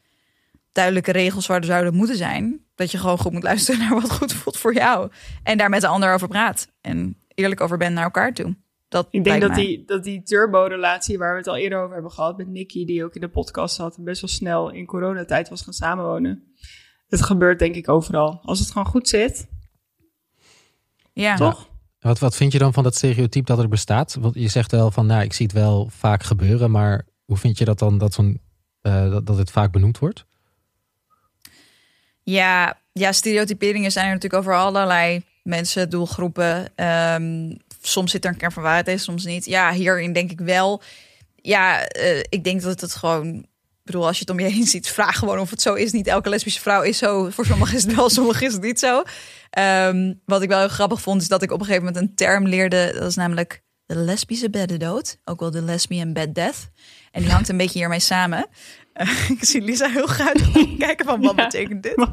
[0.73, 2.65] duidelijke regels waar er zouden moeten zijn.
[2.75, 5.11] Dat je gewoon goed moet luisteren naar wat goed voelt voor jou.
[5.43, 6.69] En daar met de ander over praat.
[6.81, 8.57] En eerlijk over bent naar elkaar toe.
[8.89, 9.59] Dat Ik denk dat mij.
[9.65, 13.05] die, dat die turbo-relatie waar we het al eerder over hebben gehad met Nicky, die
[13.05, 16.53] ook in de podcast zat, en best wel snel in coronatijd was gaan samenwonen.
[17.09, 18.41] Het gebeurt denk ik overal.
[18.43, 19.49] Als het gewoon goed zit,
[21.13, 21.37] Ja.
[21.37, 21.69] toch?
[21.99, 24.17] Wat, wat vind je dan van dat stereotype dat er bestaat?
[24.21, 27.59] Want je zegt wel van, nou, ik zie het wel vaak gebeuren, maar hoe vind
[27.59, 28.41] je dat dan dat, zo'n,
[28.81, 30.27] eh, dat, dat het vaak benoemd wordt?
[32.29, 36.73] Ja, ja, stereotyperingen zijn er natuurlijk over allerlei mensen, doelgroepen.
[36.75, 39.45] Ehm, soms zit er een kern van waarheid in, soms niet.
[39.45, 40.83] Ja, hierin denk ik wel.
[41.35, 43.35] Ja, eh, ik denk dat het gewoon.
[43.35, 45.93] Ik bedoel, als je het om je heen ziet, vraag gewoon of het zo is.
[45.93, 47.31] Niet elke lesbische vrouw is zo.
[47.31, 49.03] Voor sommigen is het wel, sommigen is het niet zo.
[49.51, 52.15] Ehm, wat ik wel heel grappig vond, is dat ik op een gegeven moment een
[52.15, 52.93] term leerde.
[52.95, 55.19] Dat is namelijk de lesbische beddendood.
[55.25, 56.71] Ook wel de lesbian bed death.
[57.11, 58.47] En die hangt een beetje hiermee samen.
[59.39, 60.33] Ik zie Lisa heel graag
[60.79, 61.45] kijken van wat Ja.
[61.45, 61.97] betekent dit?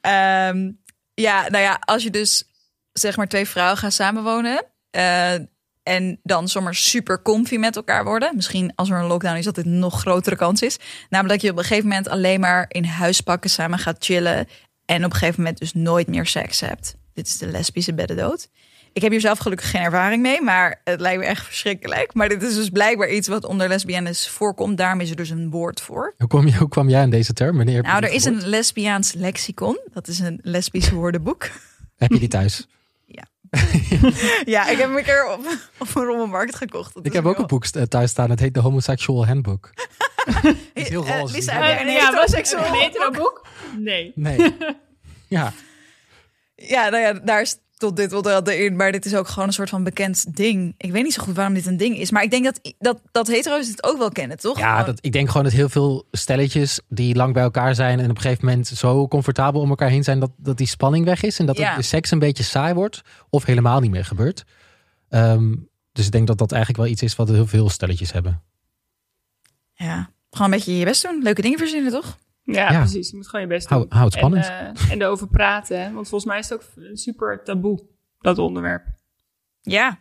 [0.00, 0.70] Ehm,
[1.14, 2.44] ja, nou ja, als je dus
[2.92, 5.34] zeg maar twee vrouwen gaan samenwonen, eh,
[5.82, 8.36] En dan zomaar super comfy met elkaar worden.
[8.36, 10.78] Misschien als er een lockdown is, dat dit een nog grotere kans is.
[11.08, 14.46] Namelijk dat je op een gegeven moment alleen maar in huispakken samen gaat chillen.
[14.84, 16.96] En op een gegeven moment dus nooit meer seks hebt.
[17.14, 18.48] Dit is de lesbische beddendood.
[18.94, 22.14] Ik heb hier zelf gelukkig geen ervaring mee, maar het lijkt me echt verschrikkelijk.
[22.14, 24.76] Maar dit is dus blijkbaar iets wat onder lesbiennes voorkomt.
[24.78, 26.14] Daarom is er dus een woord voor.
[26.18, 27.56] Hoe kwam, je, hoe kwam jij aan deze term?
[27.56, 29.78] Wanneer je Nou, er is een lesbiaans lexicon.
[29.92, 31.48] Dat is een lesbisch woordenboek.
[31.96, 32.66] Heb je die thuis?
[34.44, 35.46] Ja, ik heb hem een keer op,
[35.78, 36.94] op een rommelmarkt gekocht.
[36.94, 38.30] Dat Ik heb ook heel- een boek eh, thuis staan.
[38.30, 39.70] Het heet de Homosexual Handbook.
[40.74, 41.34] is heel Eh, roze.
[41.34, 43.46] Lisa, heb ja, was hetero-boek?
[43.78, 44.12] Nee.
[44.14, 44.54] Nee.
[45.28, 45.52] ja.
[46.54, 48.76] Ja, nou ja, daar is tot dit wel erin.
[48.76, 50.74] Maar dit is ook gewoon een soort van bekend ding.
[50.76, 52.10] Ik weet niet zo goed waarom dit een ding is.
[52.10, 54.58] Maar ik denk dat, dat, dat hetero's het ook wel kennen, toch?
[54.58, 58.10] Ja, dat, ik denk gewoon dat heel veel stelletjes die lang bij elkaar zijn en
[58.10, 61.22] op een gegeven moment zo comfortabel om elkaar heen zijn dat, dat die spanning weg
[61.22, 61.76] is en dat Ja.
[61.76, 64.44] de seks een beetje saai wordt of helemaal niet meer gebeurt.
[65.08, 65.54] Ehm,
[65.92, 68.42] dus ik denk dat dat eigenlijk wel iets is wat heel veel stelletjes hebben.
[69.74, 71.22] ja, gewoon een beetje je best doen.
[71.22, 72.18] Leuke dingen verzinnen, toch?
[72.44, 72.78] Ja, Ja.
[72.78, 73.10] precies.
[73.10, 73.78] Je moet gewoon je best doen.
[73.78, 74.46] Hou, hou het spannend.
[74.46, 75.82] En, eh, en erover praten.
[75.82, 75.92] Hè?
[75.92, 77.82] Want volgens mij is het ook super taboe,
[78.20, 78.86] dat onderwerp.
[79.60, 79.98] Ja.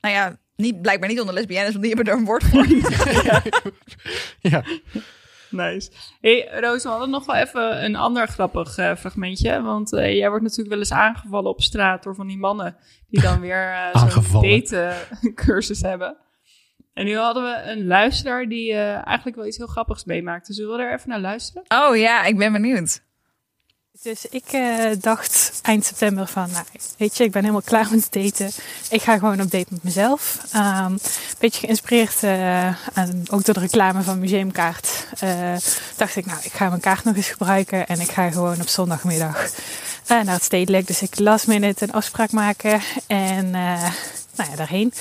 [0.00, 2.66] Nou ja, niet, blijkbaar niet onder lesbiennes, want die hebben er een woord voor.
[4.50, 4.62] ja.
[5.50, 5.90] Nice.
[6.20, 9.62] Hey, Roos, we hadden nog wel even een ander grappig eh, fragmentje.
[9.62, 12.76] Want eh, jij wordt natuurlijk wel eens aangevallen op straat door van die mannen
[13.08, 16.16] die dan weer eh zo'n date-cursus hebben.
[16.94, 20.52] En nu hadden we een luisteraar die eh, eigenlijk wel iets heel grappigs meemaakte.
[20.52, 21.62] Zullen we er even naar luisteren?
[21.68, 23.00] Oh ja, ik ben benieuwd.
[24.02, 26.64] Dus ik eh, dacht eind september van, nou,
[26.98, 28.50] weet je, ik ben helemaal klaar met daten.
[28.90, 30.38] Ik ga gewoon op date met mezelf.
[30.52, 30.98] Een
[31.38, 32.66] beetje geïnspireerd, eh,
[32.98, 35.56] aan- ook door de reclame van Museumkaart, eh,
[35.96, 37.86] dacht ik, nou, ik ga mijn kaart nog eens gebruiken.
[37.86, 39.48] En ik ga gewoon op zondagmiddag
[40.06, 40.86] naar het stedelijk.
[40.86, 43.90] Dus ik last minute een afspraak maken en eh,
[44.36, 44.92] nou ja, daarheen.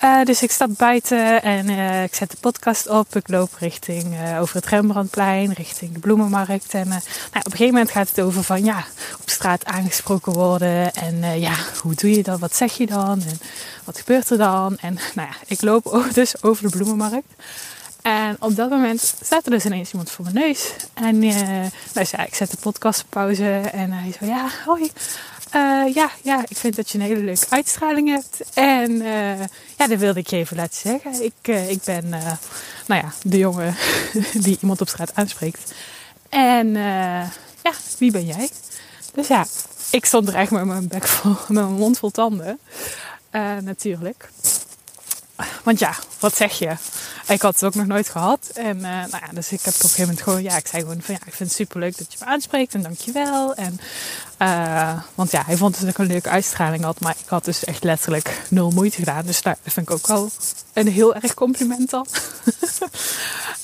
[0.00, 3.16] Eh, dus ik stap buiten en eh, ik zet de podcast op.
[3.16, 6.74] Ik loop richting eh, over het Rembrandtplein, richting de bloemenmarkt.
[6.74, 7.00] En nou,
[7.32, 8.84] op een gegeven moment gaat het over van ja,
[9.20, 10.92] op straat aangesproken worden.
[10.92, 12.38] En ja, hoe doe je dat?
[12.38, 13.22] Wat zeg je dan?
[13.22, 13.40] En
[13.84, 14.76] wat gebeurt er dan?
[14.78, 17.32] En nou ja, ik loop dus over de bloemenmarkt.
[18.02, 20.72] En op dat moment staat er dus ineens iemand voor mijn neus.
[20.94, 21.22] En
[21.92, 24.90] ja, ik zet de podcast op pauze en hij zo, ja, hoi.
[25.50, 28.40] Eh, ja, ja, ik vind dat je een hele leuke uitstraling hebt.
[28.54, 29.38] En eh,
[29.76, 31.24] ja, dat wilde ik je even laten zeggen.
[31.24, 32.08] Ik, eh, ik ben,
[32.86, 33.76] nou ja, de jongen
[34.44, 35.74] die iemand op straat aanspreekt.
[36.28, 36.72] En
[37.62, 38.50] ja, wie ben jij?
[39.14, 39.46] Dus ja,
[39.90, 42.58] ik stond er echt met mijn bek vol, met mijn mond vol tanden.
[43.60, 44.30] Natuurlijk.
[45.62, 46.76] Want ja, wat zeg je?
[47.26, 48.50] Ik had het ook nog nooit gehad.
[48.54, 50.82] En eh, nou ja, dus ik heb op een gegeven moment gewoon, ja, ik zei
[50.82, 53.54] gewoon van ja, ik vind het superleuk dat je me aanspreekt en dankjewel.
[53.54, 53.80] En,
[54.36, 57.64] eh, want ja, hij vond dat ik een leuke uitstraling had, maar ik had dus
[57.64, 59.26] echt letterlijk nul moeite gedaan.
[59.26, 60.30] Dus dat vind ik ook wel
[60.72, 62.06] een heel erg compliment dan.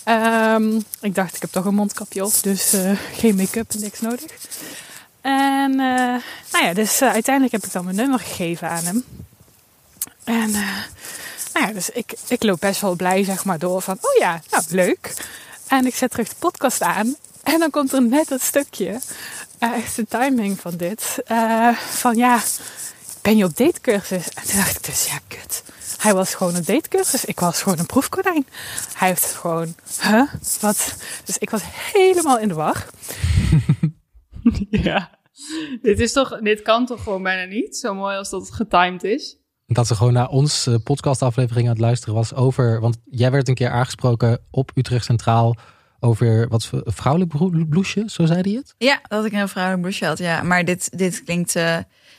[0.04, 4.00] Ehm, ik dacht, ik heb toch een mondkapje op, dus eh, geen make-up en niks
[4.00, 4.32] nodig.
[5.20, 5.76] En
[6.52, 9.04] nou ja, dus uiteindelijk heb ik dan mijn nummer gegeven aan hem.
[10.24, 10.54] En
[11.57, 14.42] nou ja, dus ik, ik loop best wel blij zeg maar door van, oh ja,
[14.51, 15.14] nou leuk.
[15.69, 17.16] En ik zet terug de podcast aan.
[17.42, 19.01] En dan komt er net dat stukje,
[19.59, 22.42] echt de timing van dit, eh, van ja,
[23.23, 24.29] ben je op datecursus?
[24.29, 25.62] En toen dacht ik dus, ja kut.
[25.99, 27.25] Hij was gewoon op datecursus.
[27.25, 28.47] Ik was gewoon een proefkonijn.
[28.95, 30.33] Hij heeft gewoon, huh?
[30.61, 30.97] Wat?
[31.25, 32.87] Dus ik was helemaal in de war.
[34.71, 35.19] ja.
[35.83, 37.77] Dit, is toch, dit kan toch gewoon bijna niet?
[37.77, 39.38] Zo mooi als dat het getimed is.
[39.66, 42.81] Dat ze gewoon naar ons eh, podcastaflevering aan het luisteren was over.
[42.81, 45.57] Want jij werd een keer aangesproken op Utrecht Centraal
[46.00, 48.74] over wat vrouwelijk bloesje, zo zei hij het.
[48.79, 50.18] Ja, dat ik een vrouwelijk blouseje had.
[50.18, 51.76] Ja, maar dit, dit klinkt eh,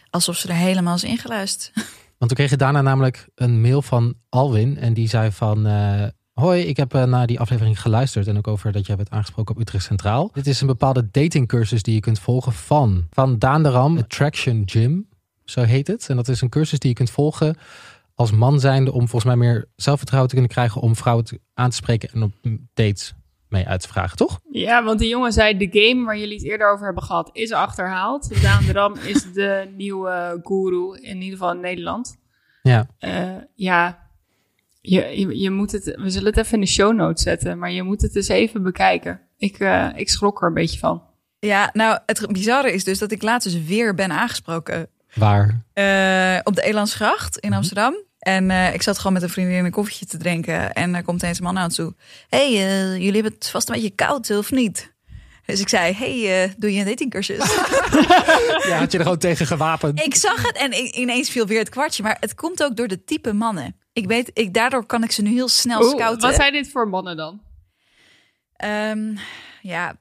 [0.09, 1.71] alsof ze er helemaal is ingeluisterd.
[2.17, 4.77] Want we kregen daarna namelijk een mail van Alwin.
[4.77, 5.65] En die zei van...
[5.65, 8.27] eh, Hoi, ik heb naar die aflevering geluisterd.
[8.27, 10.29] En ook over dat jij werd aangesproken op Utrecht Centraal.
[10.33, 13.07] Dit is een bepaalde datingcursus die je kunt volgen van...
[13.09, 15.07] Van Daan de Ram Attraction Gym.
[15.49, 16.09] Zo heet het.
[16.09, 17.57] En dat is een cursus die je kunt volgen
[18.15, 18.91] als man zijnde...
[18.91, 20.81] om volgens mij meer zelfvertrouwen te kunnen krijgen...
[20.81, 22.33] om vrouwen te- aan te spreken en op
[22.73, 23.13] dates
[23.49, 24.39] mee uit te vragen, toch?
[24.51, 27.51] Ja, want die jongen zei, de game waar jullie het eerder over hebben gehad, is
[27.51, 28.41] achterhaald.
[28.41, 32.17] Daan de Ram is de nieuwe guru, in ieder geval in Nederland.
[32.61, 32.87] Ja.
[32.97, 34.09] Eh, ja,
[34.81, 37.71] je, je, je moet het, we zullen het even in de show notes zetten, maar
[37.71, 39.21] je moet het eens even bekijken.
[39.37, 41.03] Ik, eh, ik schrok er een beetje van.
[41.39, 45.61] Ja, nou, het bizarre is dus dat ik laatst dus weer ben aangesproken Waar?
[45.73, 47.95] eh, op de Elandsgracht in Amsterdam.
[48.19, 50.73] En eh, ik zat gewoon met een vriendin een koffietje te drinken.
[50.73, 51.93] En er komt eens een man aan toe.
[52.29, 54.95] hey, eh, jullie hebben het vast een beetje koud, of niet?
[55.45, 57.37] Dus ik zei, hey, doe je een datingcursus?
[58.67, 59.99] Ja, had je er gewoon tegen gewapend.
[60.01, 62.03] ik zag het en ineens viel weer het kwartje.
[62.03, 63.75] Maar het komt ook door de type mannen.
[63.93, 66.27] Ik weet, ik, daardoor kan ik ze nu heel snel Oeh, scouten.
[66.27, 67.41] wat zijn dit voor mannen dan?
[68.55, 69.15] Ehm,
[69.61, 69.95] ja,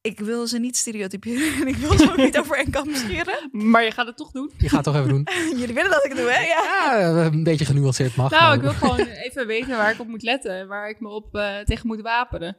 [0.00, 1.60] ik wil ze niet stereotyperen.
[1.60, 3.48] En ik wil ze ook niet over één kam scheren.
[3.52, 4.50] Maar je gaat het toch doen?
[4.58, 5.26] Je gaat toch even doen.
[5.60, 6.40] Jullie willen dat ik het doe, hè?
[6.40, 6.96] Ja.
[6.98, 8.30] Ja, een beetje genuanceerd mag.
[8.30, 10.52] Nou, maar- ik wil gewoon even weten waar ik op moet letten.
[10.58, 12.56] en Waar ik me op eh, tegen moet wapenen.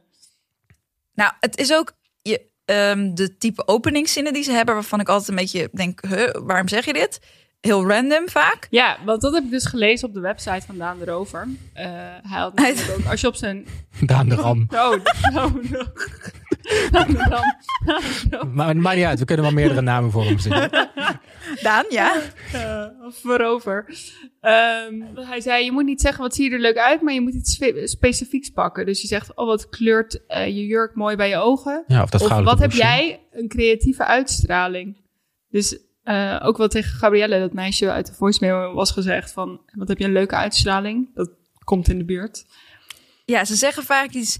[1.13, 4.73] Nou, het is ook je, ehm, de type openingszinnen die ze hebben...
[4.75, 7.19] waarvan ik altijd een beetje denk, huh, waarom zeg je dit?
[7.61, 8.67] Heel random vaak.
[8.69, 11.47] Ja, want dat heb ik dus gelezen op de website van Daan de Rover.
[11.73, 11.85] Eh,
[12.21, 13.65] hij had natuurlijk ook, als je op zijn...
[14.01, 14.67] Daan de Ram.
[14.73, 14.93] Oh,
[15.33, 15.51] no.
[18.53, 20.69] Maar het maakt niet uit, we kunnen wel meerdere namen voor hem verzinnen.
[21.63, 22.21] Daan, ja.
[23.09, 23.85] Voorover.
[24.41, 27.21] Ehm, hij zei, je moet niet zeggen wat zie je er leuk uit, maar je
[27.21, 28.85] moet iets spe- specifieks pakken.
[28.85, 31.83] Dus je zegt, oh wat kleurt eh, je jurk mooi bij je ogen.
[31.87, 34.97] Ja, of dat of wat heb jij een creatieve uitstraling?
[35.49, 39.87] Dus eh, ook wat tegen Gabrielle, dat meisje uit de voicemail, was gezegd van, wat
[39.87, 41.09] heb je een leuke uitstraling?
[41.13, 41.29] Dat
[41.63, 42.45] komt in de buurt.
[43.25, 44.39] Ja, ze zeggen vaak iets,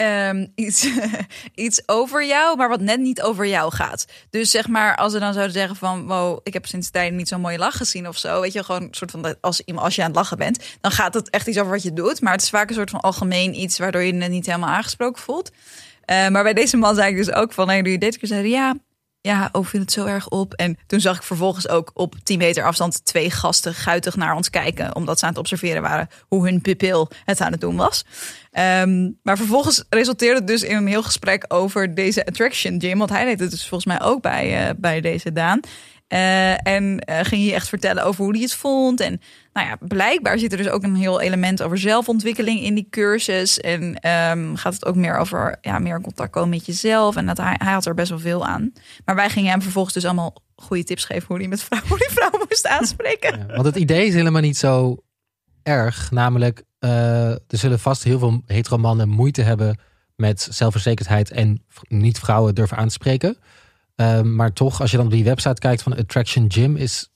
[0.00, 0.88] ehm, iets,
[1.54, 4.06] iets over jou, maar wat net niet over jou gaat.
[4.30, 6.06] Dus zeg maar, als ze dan zouden zeggen van...
[6.06, 8.40] wow, ik heb sinds tijden niet zo'n mooie lach gezien of zo.
[8.40, 9.36] Weet je, gewoon een soort van...
[9.40, 11.92] als, als je aan het lachen bent, dan gaat het echt iets over wat je
[11.92, 12.20] doet.
[12.20, 13.78] Maar het is vaak een soort van algemeen iets...
[13.78, 15.50] waardoor je net niet helemaal aangesproken voelt.
[16.04, 17.66] Eh, maar bij deze man zei ik dus ook van...
[17.66, 18.14] nee, doe je dit?
[18.14, 18.74] Ik zei, ja...
[19.22, 20.54] Ja, oh, viel het zo erg op.
[20.54, 24.50] En toen zag ik vervolgens ook op 10 meter afstand twee gasten guitig naar ons
[24.50, 24.94] kijken.
[24.94, 28.04] Omdat ze aan het observeren waren hoe hun pupil het aan het doen was.
[28.50, 32.98] Ehm, maar vervolgens resulteerde het dus in een heel gesprek over deze attraction gym.
[32.98, 35.60] Want hij deed het dus volgens mij ook bij, eh, bij deze Daan.
[36.08, 39.00] Eh, en eh, ging je echt vertellen over hoe hij het vond.
[39.00, 39.20] En
[39.52, 43.60] nou ja, blijkbaar zit er dus ook een heel element over zelfontwikkeling in die cursus.
[43.60, 47.16] En ehm, gaat het ook meer over ja, meer contact komen met jezelf.
[47.16, 48.72] En dat hij, hij had er best wel veel aan.
[49.04, 51.98] Maar wij gingen hem vervolgens dus allemaal goede tips geven hoe hij met vrouw, hoe
[51.98, 53.46] die vrouw moest aanspreken.
[53.46, 54.96] Want het idee is helemaal niet zo
[55.62, 56.10] erg.
[56.10, 59.78] Namelijk, eh, er zullen vast heel veel hetero mannen moeite hebben
[60.16, 63.36] met zelfverzekerdheid en niet vrouwen durven aan te spreken.
[63.94, 67.10] Ehm, maar toch, als je dan op die website kijkt van Attraction Gym, is,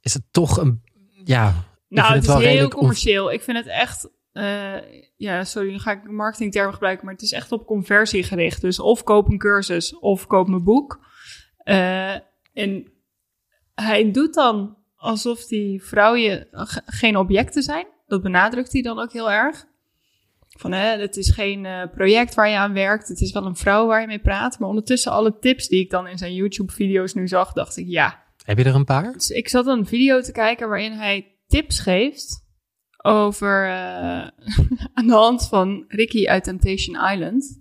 [0.00, 0.82] is het toch een.
[1.24, 1.54] Ja,
[1.88, 3.32] Nou, het het is heel commercieel.
[3.32, 4.10] Ik vind het echt...
[4.32, 4.74] eh,
[5.16, 8.60] ja, sorry, nu ga ik marketingtermen gebruiken, maar het is echt op conversie gericht.
[8.60, 11.00] Dus of koop een cursus of koop mijn boek.
[11.56, 12.14] Eh,
[12.52, 12.92] en
[13.74, 17.86] hij doet dan alsof die vrouwen ge- geen objecten zijn.
[18.06, 19.64] Dat benadrukt hij dan ook heel erg.
[20.58, 23.08] Van, hè, het is geen eh, project waar je aan werkt.
[23.08, 24.58] Het is wel een vrouw waar je mee praat.
[24.58, 28.21] Maar ondertussen alle tips die ik dan in zijn YouTube-video's nu zag, dacht ik, ja,
[28.44, 29.12] Heb je er een paar?
[29.12, 32.44] dus ik zat een video te kijken waarin hij tips geeft
[33.02, 34.28] over eh,
[34.94, 37.60] aan de hand van Ricky uit Temptation Island.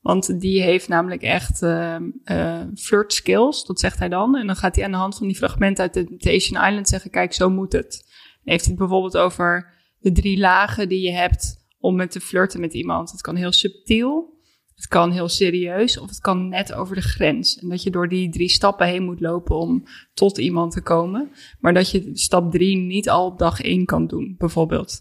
[0.00, 4.36] Want die heeft namelijk echt ehm, eh, flirt skills, dat zegt hij dan.
[4.36, 7.32] En dan gaat hij aan de hand van die fragmenten uit Temptation Island zeggen, kijk,
[7.32, 7.90] zo moet het.
[7.90, 12.20] Dan heeft hij het bijvoorbeeld over de drie lagen die je hebt om met te
[12.20, 13.10] flirten met iemand.
[13.10, 14.37] Het kan heel subtiel,
[14.78, 17.58] het kan heel serieus of het kan net over de grens.
[17.58, 21.30] En dat je door die drie stappen heen moet lopen om tot iemand te komen.
[21.60, 25.00] Maar dat je stap drie niet al op dag één kan doen, bijvoorbeeld.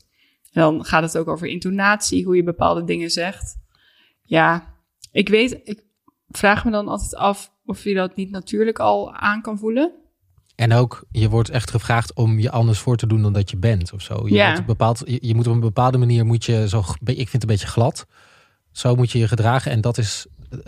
[0.52, 3.56] En dan gaat het ook over intonatie, hoe je bepaalde dingen zegt.
[4.24, 4.76] Ja,
[5.12, 5.84] ik weet, ik
[6.28, 9.92] vraag me dan altijd af of je dat niet natuurlijk al aan kan voelen.
[10.56, 13.58] En ook, je wordt echt gevraagd om je anders voor te doen dan dat je
[13.58, 14.28] bent of zo.
[14.28, 14.64] Je, Ja.
[14.66, 17.48] bepaald, je, je moet op een bepaalde manier, moet je zo, ik vind het een
[17.48, 18.08] beetje glad.
[18.78, 20.64] Zo moet je je gedragen en dat is eh,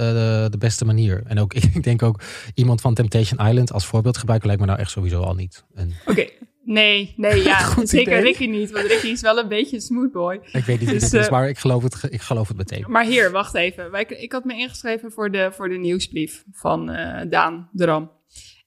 [0.49, 1.23] de, beste manier.
[1.25, 2.21] En ook, ik denk ook,
[2.53, 5.65] iemand van Temptation Island als voorbeeld gebruiken lijkt me nou echt sowieso al niet.
[5.75, 6.29] En Oké,
[6.63, 8.23] nee, nee, ja, Goed zeker idee.
[8.23, 10.39] Ricky niet, want Ricky is wel een beetje een smoothboy.
[10.51, 12.85] ik weet niet Dus, dit is, eh, maar ik geloof het, ik geloof het meteen.
[12.87, 13.91] Maar hier, wacht even.
[13.91, 18.11] Wij, ik had me ingeschreven voor de, voor de nieuwsbrief van eh, Daan de Ram.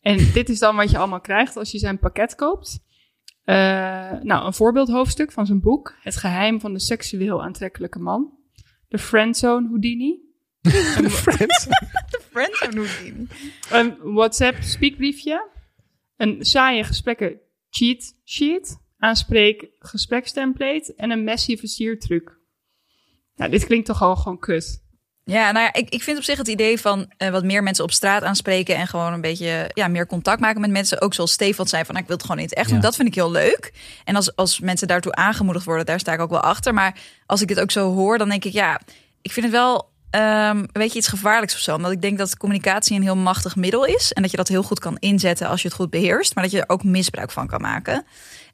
[0.01, 2.79] En dit is dan wat je allemaal krijgt als je zijn pakket koopt.
[3.45, 3.55] Eh,
[4.23, 5.95] nou, een voorbeeldhoofdstuk van zijn boek.
[6.01, 8.41] Het geheim van de seksueel aantrekkelijke man.
[8.93, 10.21] De Friendzone Houdini.
[11.09, 11.69] Friends.
[12.31, 13.27] Friends Houdini.
[13.71, 15.49] Een WhatsApp speakbriefje.
[16.17, 18.77] Een saaie gesprekken cheat sheet.
[18.99, 20.95] Aanspreek gesprekstemplate.
[20.97, 22.39] En een messy versiertruc.
[23.37, 24.82] Nou, dit klinkt toch al gewoon kut.
[25.25, 27.85] Ja, nou ja, ik, ik vind op zich het idee van eh, wat meer mensen
[27.85, 31.01] op straat aanspreken en gewoon een beetje ja, meer contact maken met mensen.
[31.01, 32.77] Ook zoals Stefan zei van nou, ik wil het gewoon niet echt doen.
[32.77, 32.83] Ja.
[32.83, 33.73] Dat vind ik heel leuk.
[34.05, 36.75] En als, als mensen daartoe aangemoedigd worden, daar sta ik ook wel achter.
[36.75, 38.81] Maar als ik het ook zo hoor, dan denk ik ja,
[39.23, 41.75] ik vind het wel ehm, een beetje iets gevaarlijks of zo.
[41.75, 44.13] Omdat ik denk dat communicatie een heel machtig middel is.
[44.13, 46.35] En dat je dat heel goed kan inzetten als je het goed beheerst.
[46.35, 48.05] Maar dat je er ook misbruik van kan maken.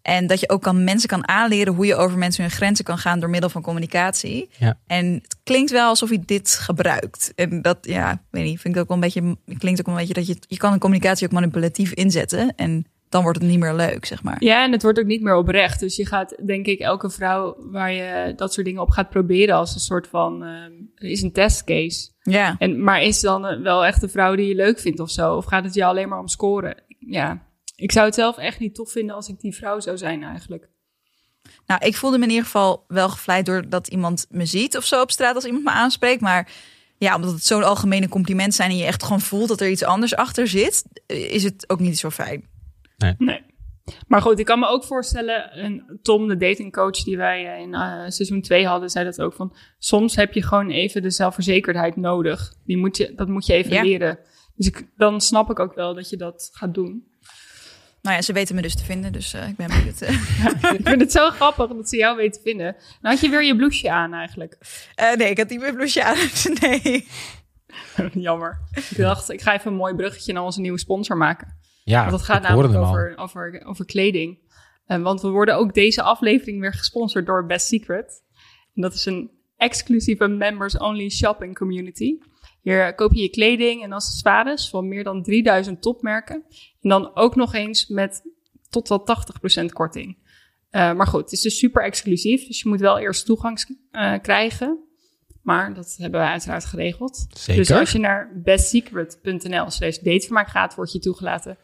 [0.08, 2.98] En dat je ook kan, mensen kan aanleren hoe je over mensen hun grenzen kan
[2.98, 4.48] gaan door middel van communicatie.
[4.58, 4.78] Ja.
[4.86, 7.32] En het klinkt wel alsof hij dit gebruikt.
[7.34, 10.14] En dat, ja, weet niet, vind ik ook wel een beetje, klinkt ook een beetje
[10.14, 12.54] dat je, je kan een communicatie ook manipulatief inzetten.
[12.56, 14.36] En dan wordt het niet meer leuk, zeg maar.
[14.38, 15.80] Ja, en het wordt ook niet meer oprecht.
[15.80, 19.54] Dus je gaat, denk ik, elke vrouw waar je dat soort dingen op gaat proberen
[19.54, 22.08] als een soort van, ehm, er is een testcase.
[22.22, 22.56] Ja.
[22.58, 25.34] En, maar is dan eh, wel echt de vrouw die je leuk vindt of zo?
[25.36, 26.82] Of gaat het je alleen maar om scoren?
[26.98, 27.46] Ja,
[27.80, 30.68] ik zou het zelf echt niet tof vinden als ik die vrouw zou zijn eigenlijk.
[31.66, 35.02] Nou, ik voelde me in ieder geval wel gevleid doordat iemand me ziet of zo
[35.02, 36.20] op straat als iemand me aanspreekt.
[36.20, 36.50] Maar
[36.98, 39.84] ja, omdat het zo'n algemene compliment zijn en je echt gewoon voelt dat er iets
[39.84, 42.48] anders achter zit, is het ook niet zo fijn.
[43.18, 43.46] Nee.
[44.08, 47.74] Maar goed, ik kan me ook voorstellen, en Tom, de datingcoach die wij eh, in
[47.74, 51.96] eh, seizoen 2 hadden, zei dat ook van, soms heb je gewoon even de zelfverzekerdheid
[51.96, 52.54] nodig.
[52.64, 53.82] Die moet je, dat moet je even Ja.
[53.82, 54.18] leren.
[54.54, 57.07] Dus ik, dan snap ik ook wel dat je dat gaat doen.
[58.02, 60.00] Nou ja, ze weten me dus te vinden, dus eh, ik ben benieuwd.
[60.78, 62.76] ik vind het zo grappig dat ze jou weten te vinden.
[63.00, 64.58] Nou had je weer je blouseje aan eigenlijk.
[64.94, 66.16] Eh, nee, ik had niet meer blouseje aan.
[66.60, 67.08] nee.
[68.28, 68.60] Jammer.
[68.70, 71.56] Ik dacht, ik ga even een mooi bruggetje naar onze nieuwe sponsor maken.
[71.84, 72.88] Ja, Want het gaat namelijk hem al.
[72.88, 74.38] over, over, over kleding.
[74.86, 78.22] Eh, want we worden ook deze aflevering weer gesponsord door Best Secret.
[78.74, 82.18] En dat is een exclusieve members-only shopping community.
[82.68, 86.44] Hier koop je je kleding en accessoires van meer dan 3000 topmerken.
[86.80, 88.22] En dan ook nog eens met
[88.70, 89.04] tot wel
[89.62, 90.16] 80% korting.
[90.70, 92.46] Eh, maar goed, het is dus super exclusief.
[92.46, 94.78] Dus je moet wel eerst toegang eh, krijgen.
[95.42, 97.26] Maar dat hebben we uiteraard geregeld.
[97.30, 97.62] Zeker.
[97.62, 101.58] Dus als je naar bestsecret.nl slash datevermaak gaat, word je toegelaten.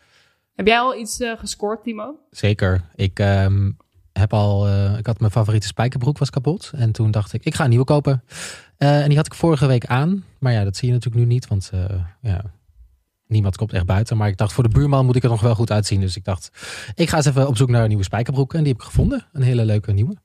[0.54, 2.18] Heb jij al iets eh, gescoord, Timo?
[2.30, 2.90] Zeker.
[2.94, 3.70] Ik ehm,
[4.18, 6.72] heb al, eh, ik had mijn favoriete spijkerbroek was kapot.
[6.76, 8.24] En toen dacht ik, ik ga een nieuwe kopen.
[8.76, 10.24] Eh, en die had ik vorige week aan.
[10.38, 11.84] Maar ja, dat zie je natuurlijk nu niet, want eh,
[12.20, 12.44] ja,
[13.26, 14.16] niemand komt echt buiten.
[14.16, 16.00] Maar ik dacht, voor de buurman moet ik er nog wel goed uitzien.
[16.00, 16.50] Dus ik dacht,
[16.94, 18.54] ik ga eens even op zoek naar een nieuwe spijkerbroek.
[18.54, 19.26] En die heb ik gevonden.
[19.32, 20.16] Een hele leuke nieuwe.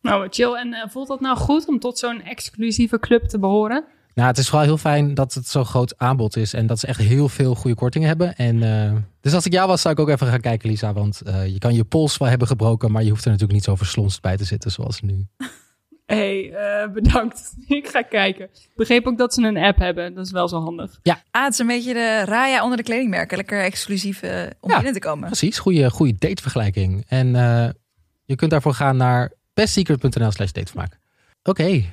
[0.00, 0.54] Nou, chill.
[0.54, 3.84] En voelt dat nou goed om tot zo'n exclusieve club te behoren?
[4.14, 6.54] Nou, het is vooral heel fijn dat het zo'n groot aanbod is.
[6.54, 8.36] En dat ze echt heel veel goede kortingen hebben.
[8.36, 10.92] En, eh, dus als ik jou was, zou ik ook even gaan kijken, Lisa.
[10.92, 12.92] Want eh, je kan je pols wel hebben gebroken.
[12.92, 15.26] Maar je hoeft er natuurlijk niet zo verslonst bij te zitten zoals nu.
[16.06, 17.54] Hé, hey, eh, bedankt.
[17.66, 18.44] ik ga kijken.
[18.44, 20.14] Ik begreep ook dat ze een app hebben.
[20.14, 20.98] Dat is wel zo handig.
[21.30, 23.36] Ah, het is een beetje de Raya onder de kledingmerken.
[23.36, 24.22] Lekker exclusief
[24.60, 24.74] om Ja.
[24.76, 25.26] binnen te komen.
[25.26, 27.04] Precies, goede, goede datevergelijking.
[27.08, 27.68] En eh,
[28.24, 30.98] je kunt daarvoor gaan naar bestsecret.nl slash datevermaak.
[31.42, 31.84] Oké,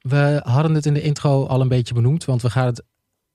[0.00, 2.24] we hadden het in de intro al een beetje benoemd.
[2.24, 2.82] Want we gaan het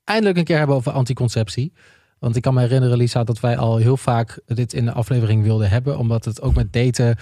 [0.03, 1.73] eindelijk een keer hebben over anticonceptie.
[2.19, 5.43] Want ik kan me herinneren, Lisa, dat wij al heel vaak dit in de aflevering
[5.43, 5.97] wilden hebben.
[5.97, 7.17] Omdat het ook met daten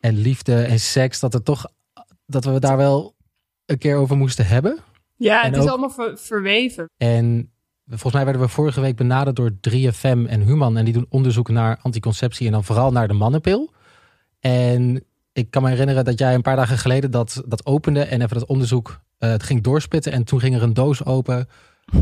[0.00, 1.66] en liefde en seks, dat het toch
[2.26, 3.14] dat we daar wel
[3.66, 4.78] een keer over moesten hebben.
[5.16, 6.90] Ja, En het is ook- allemaal ver- verweven.
[6.96, 7.50] En
[7.88, 10.76] volgens mij werden we vorige week benaderd door 3FM en Human.
[10.76, 13.72] En die doen onderzoek naar anticonceptie en dan vooral naar de mannenpil.
[14.40, 15.04] En
[15.36, 18.38] ik kan me herinneren dat jij een paar dagen geleden dat, dat opende en even
[18.38, 20.12] dat onderzoek eh, het ging doorspitten.
[20.12, 21.48] En toen ging er een doos open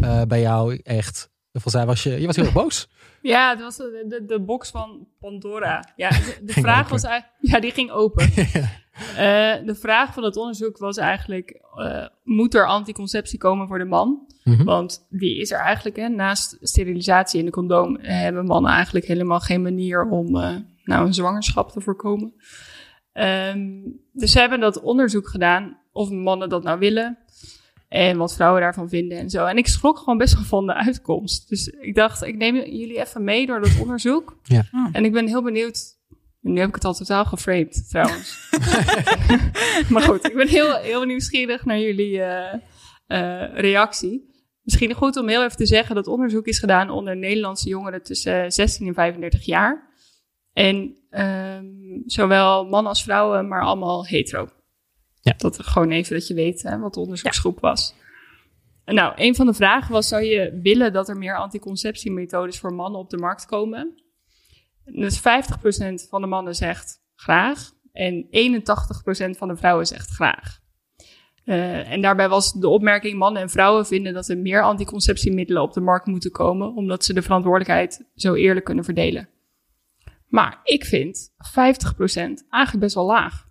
[0.01, 0.81] eh, bij jou.
[0.83, 2.89] Echt, volgens mij was je, je was heel erg boos.
[3.23, 5.93] Ja, het was de, de, de box van Pandora.
[5.97, 6.09] Ja,
[6.43, 6.91] de, vraag open.
[6.91, 7.37] was eigenlijk...
[7.41, 8.29] Ja, die ging open.
[9.17, 11.61] Eh, de vraag van het onderzoek was eigenlijk...
[11.77, 14.27] eh, moet er anticonceptie komen voor de man?
[14.45, 14.65] Mhm.
[14.65, 17.97] Want die is er eigenlijk, hè, naast sterilisatie en de condoom...
[17.97, 22.35] eh, hebben mannen eigenlijk helemaal geen manier om eh, nou, een zwangerschap te voorkomen.
[23.15, 23.81] Ehm,
[24.13, 27.19] dus ze hebben dat onderzoek gedaan of mannen dat nou willen...
[27.95, 29.45] En wat vrouwen daarvan vinden en zo.
[29.45, 31.49] En ik schrok gewoon best wel van de uitkomst.
[31.49, 34.39] Dus ik dacht, ik neem jullie even mee door dat onderzoek.
[34.43, 34.65] Ja.
[34.73, 34.89] Oh.
[34.93, 35.99] En ik ben heel benieuwd.
[36.41, 38.51] Nu heb ik het al totaal geframed, trouwens.
[39.93, 42.55] maar goed, ik ben heel, heel nieuwsgierig naar jullie eh,
[43.07, 44.33] eh, reactie.
[44.63, 48.53] Misschien goed om heel even te zeggen dat onderzoek is gedaan onder Nederlandse jongeren tussen
[48.53, 49.94] 16 en 35 jaar.
[50.55, 51.67] En ehm,
[52.07, 54.49] zowel mannen als vrouwen, maar allemaal hetero.
[55.21, 55.35] Ja.
[55.37, 57.95] Dat gewoon even dat je weet hè, wat de onderzoeksgroep was.
[58.85, 63.01] Nou, een van de vragen was: zou je willen dat er meer anticonceptiemethodes voor mannen
[63.01, 64.03] op de markt komen?
[64.85, 65.23] Dus 50%
[66.09, 68.29] van de mannen zegt graag en 81%
[69.39, 70.63] van de vrouwen zegt graag.
[71.45, 75.73] Eh, en daarbij was de opmerking: mannen en vrouwen vinden dat er meer anticonceptiemiddelen op
[75.73, 79.29] de markt moeten komen, omdat ze de verantwoordelijkheid zo eerlijk kunnen verdelen.
[80.27, 81.33] Maar ik vind 50%
[82.51, 83.47] eigenlijk best wel laag.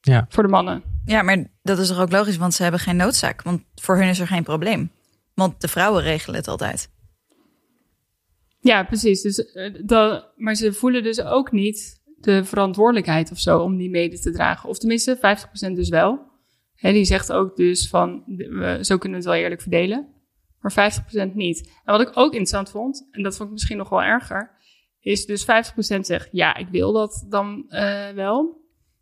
[0.00, 0.26] Ja.
[0.28, 0.82] Voor de mannen.
[1.04, 3.42] Ja, maar dat is toch ook logisch, want ze hebben geen noodzaak.
[3.42, 4.90] Want voor hun is er geen probleem.
[5.34, 6.90] Want de vrouwen regelen het altijd.
[8.60, 9.22] Ja, precies.
[9.22, 13.90] Dus, eh, dat, maar ze voelen dus ook niet de verantwoordelijkheid of zo om die
[13.90, 14.68] mede te dragen.
[14.68, 16.28] Of tenminste, 50% dus wel.
[16.74, 20.08] Hè, die zegt ook dus van, we, zo kunnen we het wel eerlijk verdelen.
[20.60, 20.92] Maar
[21.30, 21.70] 50% niet.
[21.84, 24.50] En wat ik ook interessant vond, en dat vond ik misschien nog wel erger,
[25.00, 25.46] is dus 50%
[26.00, 28.58] zegt ja, ik wil dat dan eh, wel.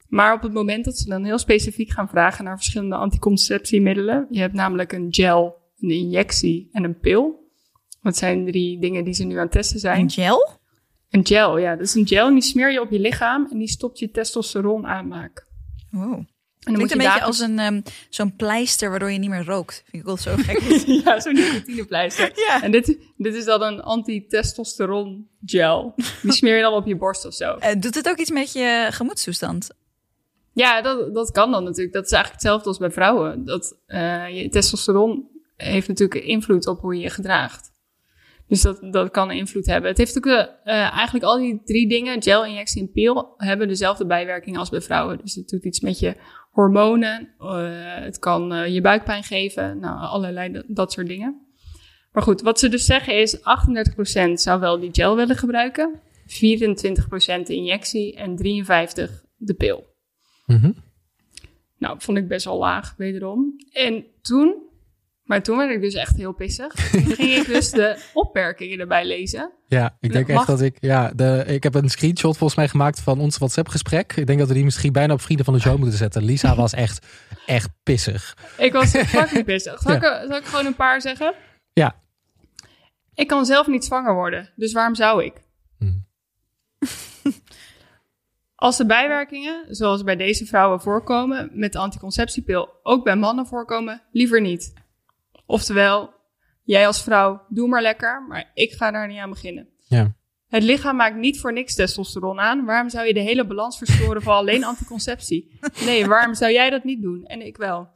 [0.09, 4.27] Maar op het moment dat ze dan heel specifiek gaan vragen naar verschillende anticonceptiemiddelen.
[4.31, 7.47] Je hebt namelijk een gel, een injectie en een pil.
[8.03, 10.01] Dat zijn drie dingen die ze nu aan het testen zijn.
[10.01, 10.49] Een gel?
[11.11, 11.77] Een gel, ja.
[11.77, 14.11] Dat is een gel en die smeer je op je lichaam en die stopt je
[14.11, 15.47] testosteron aanmaken.
[15.91, 16.25] Wow.
[16.59, 19.83] En dan Klinkt een beetje als een, ehm, zo'n pleister waardoor je niet meer rookt.
[19.85, 20.61] Vind ik wel zo gek.
[21.05, 22.33] ja, zo'n nicotinepleister.
[22.35, 22.63] ja.
[22.63, 25.95] En dit, dit is dan een anti-testosteron gel.
[26.23, 27.57] Die smeer je dan op je borst of zo.
[27.59, 29.71] Eh, doet het ook iets met je gemoedstoestand?
[30.53, 31.95] Ja, dat, dat kan dan natuurlijk.
[31.95, 33.45] Dat is eigenlijk hetzelfde als bij vrouwen.
[33.45, 37.71] Dat, eh, je testosteron heeft natuurlijk invloed op hoe je je gedraagt.
[38.49, 39.91] Dus dat, dat kan invloed hebben.
[39.91, 44.07] Het heeft ook eh, eigenlijk al die drie dingen, gel, injectie en pil, hebben dezelfde
[44.07, 45.19] bijwerkingen als bij vrouwen.
[45.23, 46.17] Dus het doet iets met je
[46.59, 47.29] hormonen.
[47.39, 49.79] eh, het kan eh, je buikpijn geven.
[49.79, 51.47] Nou, allerlei dat, dat soort dingen.
[52.13, 53.41] Maar goed, wat ze dus zeggen is 38%
[54.33, 56.01] zou wel die gel willen gebruiken.
[56.27, 59.87] 24% de injectie en 53% de pil.
[60.47, 60.71] Mhm.
[61.77, 63.55] Nou, vond ik best wel laag, wederom.
[63.73, 64.68] En toen,
[65.29, 66.75] maar toen werd ik dus echt heel pissig.
[66.91, 69.53] Toen ging ik dus de opmerkingen erbij lezen.
[69.67, 70.77] Ja, ik denk Mag- echt dat ik.
[70.81, 74.13] Ja, de, ik heb een screenshot volgens mij gemaakt van ons WhatsApp-gesprek.
[74.17, 76.25] Ik denk dat we die misschien bijna op Vrienden van de Show moeten zetten.
[76.25, 77.07] Lisa was echt,
[77.47, 78.37] echt pissig.
[78.59, 79.81] Ik was fucking pissig.
[79.81, 81.35] Zal, ik, zal ik gewoon een paar zeggen?
[81.73, 82.01] Ja.
[83.15, 85.35] Ik kan zelf niet zwanger worden, dus waarom zou ik?
[85.79, 86.07] Hmm.
[88.55, 94.03] Als de bijwerkingen, zoals bij deze vrouwen voorkomen, met de anticonceptiepil ook bij mannen voorkomen,
[94.13, 94.73] liever niet.
[95.51, 96.15] Oftewel,
[96.63, 99.69] jij als vrouw, doe maar lekker, maar ik ga daar niet aan beginnen.
[99.87, 100.17] Ja.
[100.49, 102.65] Het lichaam maakt niet voor niks testosteron aan.
[102.65, 105.59] Waarom zou je de hele balans verstoren voor alleen anticonceptie?
[105.85, 107.25] Nee, waarom zou jij dat niet doen?
[107.25, 107.89] En ik wel.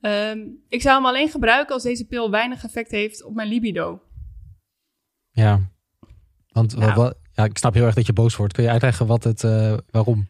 [0.00, 0.38] Ehm,
[0.68, 4.02] ik zou hem alleen gebruiken als deze pil weinig effect heeft op mijn libido.
[5.30, 5.60] Ja.
[6.48, 6.94] Want Nou.
[6.94, 8.52] wat, ja, ik snap heel erg dat je boos wordt.
[8.52, 10.28] Kun je uitleggen wat het, eh, waarom?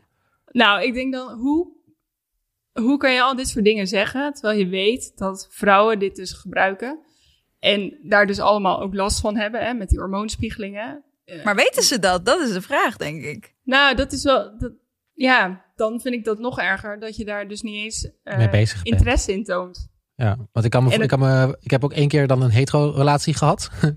[0.52, 1.68] Nou, ik denk dan, hoe,
[2.72, 6.32] hoe kan je al dit soort dingen zeggen, terwijl je weet dat vrouwen dit dus
[6.32, 6.98] gebruiken
[7.58, 11.04] en daar dus allemaal ook last van hebben, hè, met die hormoonspiegelingen.
[11.44, 12.24] Maar weten ze dat?
[12.24, 13.54] Dat is de vraag, denk ik.
[13.64, 14.72] Nou, dat is wel, dat,
[15.12, 18.48] ja, dan vind ik dat nog erger, dat je daar dus niet eens eh, Mee
[18.50, 18.94] bezig bent.
[18.96, 19.88] interesse in toont.
[20.14, 22.26] Ja, want ik, kan me, En ik, het- kan me, ik heb ook één keer
[22.26, 23.70] dan een hetero-relatie gehad.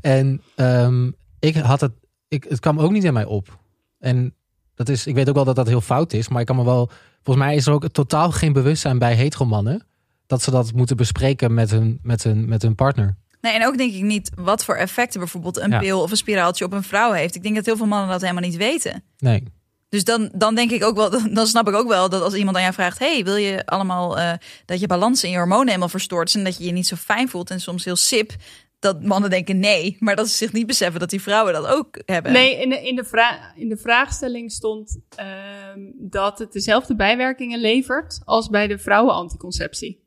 [0.00, 1.10] en ehm,
[1.40, 1.92] ik had het,
[2.28, 3.58] ik, het kwam ook niet in mij op.
[3.98, 4.34] En
[4.74, 6.64] dat is, ik weet ook wel dat dat heel fout is, maar ik kan me
[6.64, 6.90] wel,
[7.22, 9.86] volgens mij is er ook totaal geen bewustzijn bij hetero-mannen
[10.26, 13.16] dat ze dat moeten bespreken met hun, met hun, met hun partner.
[13.40, 15.78] Nee, en ook denk ik niet wat voor effecten bijvoorbeeld een Ja.
[15.78, 17.34] pil of een spiraaltje op een vrouw heeft.
[17.34, 19.02] Ik denk dat heel veel mannen dat helemaal niet weten.
[19.18, 19.42] Nee.
[19.88, 22.56] Dus dan, dan denk ik ook wel, dan snap ik ook wel dat als iemand
[22.56, 24.32] aan jou vraagt: Hey, wil je allemaal eh,
[24.64, 26.96] dat je balans in je hormonen helemaal verstoord is en dat je je niet zo
[26.96, 28.32] fijn voelt en soms heel sip,
[28.80, 32.00] dat mannen denken nee, maar dat ze zich niet beseffen dat die vrouwen dat ook
[32.04, 32.32] hebben.
[32.32, 37.60] Nee, in de, in de, vra in de vraagstelling stond ehm, dat het dezelfde bijwerkingen
[37.60, 40.04] levert als bij de vrouwenanticonceptie.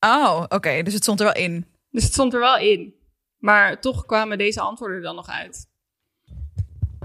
[0.00, 1.66] Oh, oké, dus het stond er wel in.
[1.90, 2.94] Dus het stond er wel in.
[3.38, 5.66] Maar toch kwamen deze antwoorden er dan nog uit.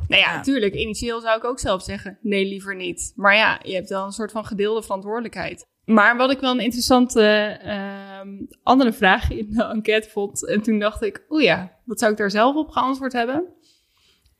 [0.07, 0.35] Nou ja, Ja.
[0.35, 0.73] natuurlijk.
[0.73, 3.13] Initieel zou ik ook zelf zeggen: nee, liever niet.
[3.15, 5.65] Maar ja, je hebt wel een soort van gedeelde verantwoordelijkheid.
[5.85, 7.21] Maar wat ik wel een interessante
[7.61, 8.29] ehm,
[8.63, 10.47] andere vraag in de enquête vond.
[10.47, 13.45] En toen dacht ik: oeh ja, wat zou ik daar zelf op geantwoord hebben?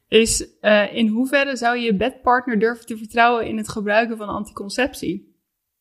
[0.07, 4.27] Is eh, in hoeverre zou je je bedpartner durven te vertrouwen in het gebruiken van
[4.27, 5.35] anticonceptie?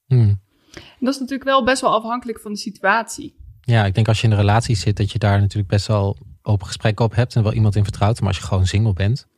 [0.07, 0.41] Hmm.
[0.75, 3.39] En dat is natuurlijk wel best wel afhankelijk van de situatie.
[3.61, 6.17] Ja, ik denk als je in een relatie zit, dat je daar natuurlijk best wel
[6.43, 8.19] open gesprekken op hebt en wel iemand in vertrouwt.
[8.19, 9.29] Maar als je gewoon single bent.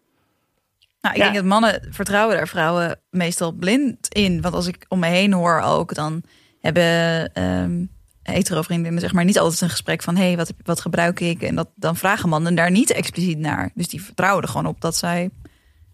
[1.02, 1.22] Nou, ik Ja.
[1.22, 4.40] denk dat mannen vertrouwen daar vrouwen meestal blind in.
[4.40, 6.22] Want als ik om me heen hoor ook, dan
[6.60, 7.84] hebben ehm
[8.22, 10.16] hetero vriendinnen zeg maar niet altijd een gesprek van...
[10.16, 11.42] hé, hey, wat, wat gebruik ik?
[11.42, 13.70] En dat, dan vragen mannen daar niet expliciet naar.
[13.74, 15.30] Dus die vertrouwen er gewoon op dat zij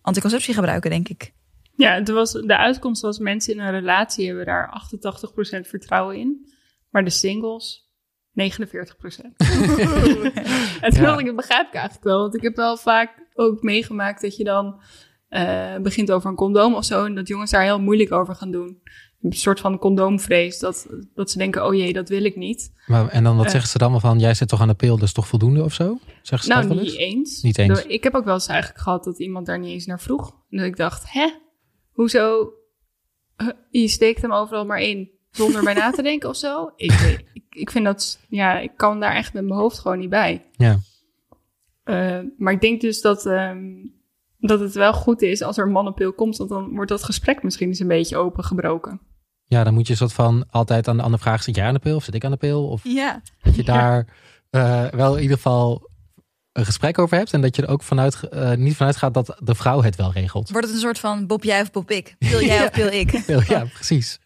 [0.03, 1.33] anticonceptie gebruiken, denk ik.
[1.77, 4.83] Ja, het was, de uitkomst was mensen in een relatie hebben daar
[5.65, 6.49] 88% vertrouwen in.
[6.91, 7.88] Maar de singles
[8.39, 9.37] 49%.
[10.81, 12.19] en toen dacht ik, dat begrijp ik eigenlijk wel.
[12.21, 14.81] Want ik heb wel vaak ook meegemaakt dat je dan
[15.29, 17.05] eh, begint over een condoom of zo.
[17.05, 18.83] En dat jongens daar heel moeilijk over gaan doen.
[19.23, 20.59] Een soort van condoomvrees.
[20.59, 22.73] Dat, dat ze denken, oh jee, dat wil ik niet.
[22.87, 23.51] Maar, en dan wat Eh.
[23.51, 25.73] zeggen ze dan wel van, jij zit toch aan de pil, dus toch voldoende of
[25.73, 25.99] zo?
[26.23, 27.43] Zeggen ze Nou, dat wel niet eens?
[27.43, 27.83] Niet eens.
[27.87, 30.29] Ik heb ook wel eens eigenlijk gehad dat iemand daar niet eens naar vroeg.
[30.51, 31.29] En dat ik dacht, hè?
[31.93, 32.53] Hoezo?
[33.71, 36.73] Je steekt hem overal maar in zonder bij na te denken of zo?
[36.77, 36.93] Ik,
[37.33, 40.45] ik, ik vind dat, ja, ik kan daar echt met mijn hoofd gewoon niet bij.
[40.57, 40.79] Ja.
[41.85, 43.59] Eh, maar ik denk dus dat, ehm,
[44.39, 47.43] dat het wel goed is als er een mannenpil komt, want dan wordt dat gesprek
[47.43, 49.01] misschien eens een beetje opengebroken.
[49.45, 51.81] Ja, dan moet je soort van altijd aan de andere vraag, zit jij aan de
[51.81, 52.69] pil of zit ik aan de pil?
[52.69, 53.23] Of Ja.
[53.43, 54.07] dat je daar
[54.51, 55.91] eh, wel in ieder geval
[56.53, 57.33] een gesprek over hebt.
[57.33, 60.13] En dat je er ook vanuit, eh, niet vanuit gaat dat de vrouw het wel
[60.13, 60.51] regelt.
[60.51, 62.15] Wordt het een soort van Bob jij of Bob ik?
[62.19, 63.11] Pil jij of pil ik?
[63.49, 64.19] Ja, precies.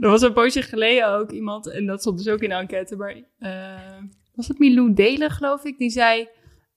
[0.00, 2.96] Er was een poosje geleden ook iemand, en dat stond dus ook in de enquête,
[2.96, 4.02] maar eh,
[4.34, 6.28] was het Milou Delen, geloof ik, die zei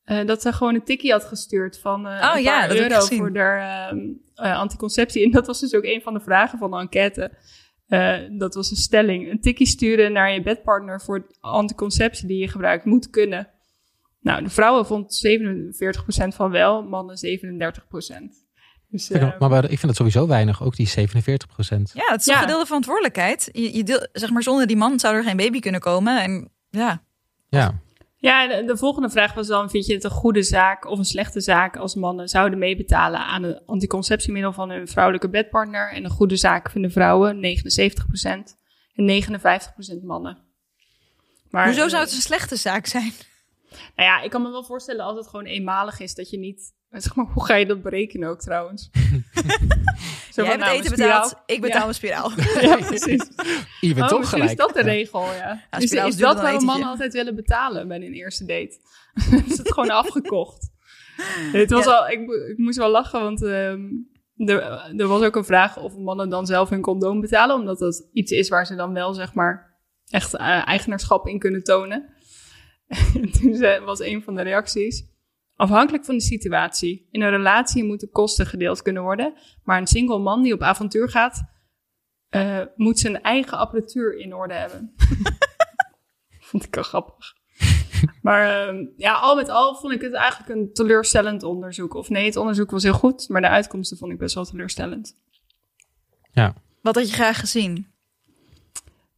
[0.04, 3.00] eh, dat ze gewoon een tikkie had gestuurd van eh Oh een ja, paar euro
[3.00, 4.00] voor haar ehm,
[4.36, 5.24] eh, anticonceptie.
[5.24, 7.32] En dat was dus ook een van de vragen van de enquête.
[8.38, 9.32] Dat was een stelling.
[9.32, 13.50] Een tikkie sturen naar je bedpartner voor anticonceptie die je gebruikt moet kunnen.
[14.22, 18.49] Nou, de vrouwen vond 47% van wel, mannen 37%.
[18.92, 21.92] Dus, eh, maar de- ik vind het sowieso weinig, ook die 47 procent.
[21.94, 22.40] Ja, het is een Ja.
[22.40, 23.50] gedeelde verantwoordelijkheid.
[23.52, 26.22] Je, je deel, zeg maar, zonder die man zou er geen baby kunnen komen.
[26.22, 27.04] En ja,
[27.50, 27.80] Ja.
[28.22, 31.06] Ja, de, de volgende vraag was dan: vind je het een goede zaak of een
[31.06, 35.92] slechte zaak als mannen zouden meebetalen aan een anticonceptiemiddel van hun vrouwelijke bedpartner?
[35.92, 38.56] En een goede zaak vinden vrouwen 79%
[38.96, 40.38] en 59% mannen.
[41.50, 43.12] Maar, hoezo zou het een slechte zaak zijn?
[43.70, 46.74] Nou ja, ik kan me wel voorstellen als het gewoon eenmalig is dat je niet.
[46.92, 48.90] Zeg maar, hoe ga je dat berekenen ook trouwens?
[50.34, 52.32] Zo Jij hebt nou, eten betaald, ik betaal een spiraal.
[52.62, 53.30] Ja, precies.
[53.82, 54.60] Je bent Oh, toch misschien gelijk.
[54.60, 54.86] is dat de Ja.
[54.86, 55.64] regel, ja.
[55.72, 58.78] Ja, is, spiraal is dat waarom mannen altijd willen betalen bij een eerste date?
[59.48, 60.70] is het gewoon afgekocht?
[61.52, 61.92] Het was Ja.
[61.96, 63.82] al, ik, mo- ik moest wel lachen, want ehm,
[64.36, 64.62] er,
[64.98, 67.56] er was ook een vraag of mannen dan zelf hun condoom betalen.
[67.56, 69.78] Omdat dat iets is waar ze dan wel, zeg maar,
[70.08, 72.14] echt eh, eigenaarschap in kunnen tonen.
[72.88, 75.08] En Toen was een van de reacties...
[75.60, 77.08] Afhankelijk van de situatie.
[77.12, 79.34] In een relatie moeten kosten gedeeld kunnen worden.
[79.64, 81.44] Maar een single man die op avontuur gaat...
[82.30, 84.94] eh, moet zijn eigen apparatuur in orde hebben.
[86.50, 87.36] vond ik wel grappig.
[88.22, 91.94] Maar ehm, ja, al met al vond ik het eigenlijk een teleurstellend onderzoek.
[91.94, 95.16] Of nee, het onderzoek was heel goed, maar de uitkomsten vond ik best wel teleurstellend.
[96.82, 97.88] Wat had je graag gezien?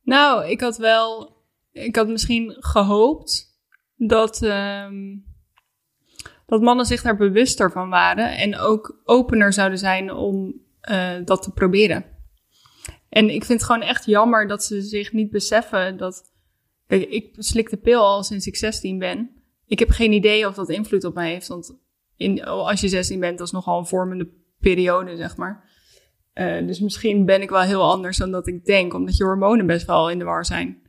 [0.04, 1.38] Nou, ik had wel,
[1.72, 3.60] ik had misschien gehoopt
[3.96, 5.18] dat, ehm,
[6.52, 11.44] dat mannen zich daar bewuster van waren en ook opener zouden zijn om eh, dat
[11.44, 12.06] te proberen.
[13.10, 16.24] En ik vind het gewoon echt jammer dat ze zich niet beseffen dat.
[16.88, 19.30] Kijk, ik slik de pil al sinds ik 16 ben.
[19.66, 21.48] Ik heb geen idee of dat invloed op mij heeft.
[21.48, 21.80] Want
[22.16, 24.30] in, als je 16 bent, dat is nogal een vormende
[24.60, 25.70] periode, zeg maar.
[26.34, 29.66] Eh, dus misschien ben ik wel heel anders dan dat ik denk, omdat je hormonen
[29.66, 30.82] best wel in de war zijn.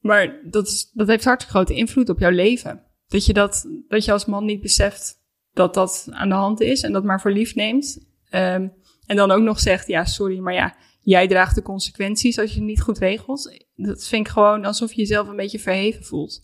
[0.00, 2.88] Maar dat, is, dat heeft hartstikke grote invloed op jouw leven.
[3.10, 5.18] Dat je, dat, dat je als man niet beseft
[5.52, 7.98] dat dat aan de hand is en dat maar voor lief neemt.
[8.28, 8.68] Ehm,
[9.06, 12.56] en dan ook nog zegt, ja, sorry, maar ja, jij draagt de consequenties als je
[12.56, 13.60] het niet goed regelt.
[13.74, 16.42] Dat vind ik gewoon alsof je jezelf een beetje verheven voelt.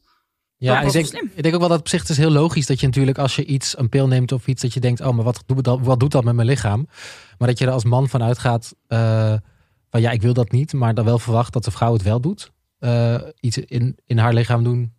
[0.59, 2.81] Ja, ik denk, ik denk ook wel dat op zich het is heel logisch dat
[2.81, 5.25] je natuurlijk als je iets, een pil neemt of iets, dat je denkt, oh, maar
[5.25, 6.89] wat doet dat, wat doet dat met mijn lichaam?
[7.39, 9.35] Maar dat je er als man van uitgaat eh,
[9.91, 12.21] van ja, ik wil dat niet, maar dan wel verwacht dat de vrouw het wel
[12.21, 12.53] doet.
[12.79, 14.93] Eh, iets in, in haar lichaam doen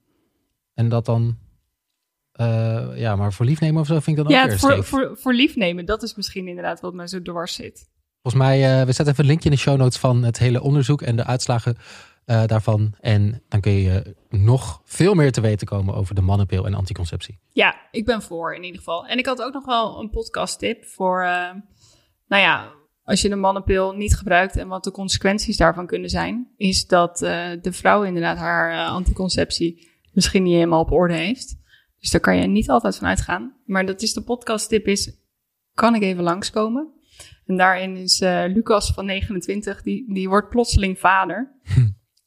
[0.73, 1.37] en dat dan,
[2.37, 4.83] eh, ja, maar voor lief nemen of zo vind ik dat ook Ja, weer voor,
[4.83, 7.89] voor, voor lief nemen, dat is misschien inderdaad wat mij zo dwars zit.
[8.21, 10.61] Volgens mij, eh, we zetten even een linkje in de show notes van het hele
[10.61, 11.77] onderzoek en de uitslagen
[12.25, 12.93] eh, daarvan.
[12.99, 17.39] En dan kun je nog veel meer te weten komen over de mannenpil en anticonceptie.
[17.51, 19.05] Ja, ik ben voor in ieder geval.
[19.05, 21.21] En ik had ook nog wel een podcast tip voor,
[22.27, 22.71] nou ja,
[23.03, 27.17] als je de mannenpil niet gebruikt en wat de consequenties daarvan kunnen zijn, is dat
[27.17, 31.56] de vrouw inderdaad haar anticonceptie misschien niet helemaal op orde heeft.
[31.99, 33.53] Dus daar kan je niet altijd van uitgaan.
[33.65, 35.11] Maar dat is de podcast tip is,
[35.73, 36.91] kan ik even langskomen?
[37.45, 41.55] En daarin is eh, Lucas van 29, die, die wordt plotseling vader.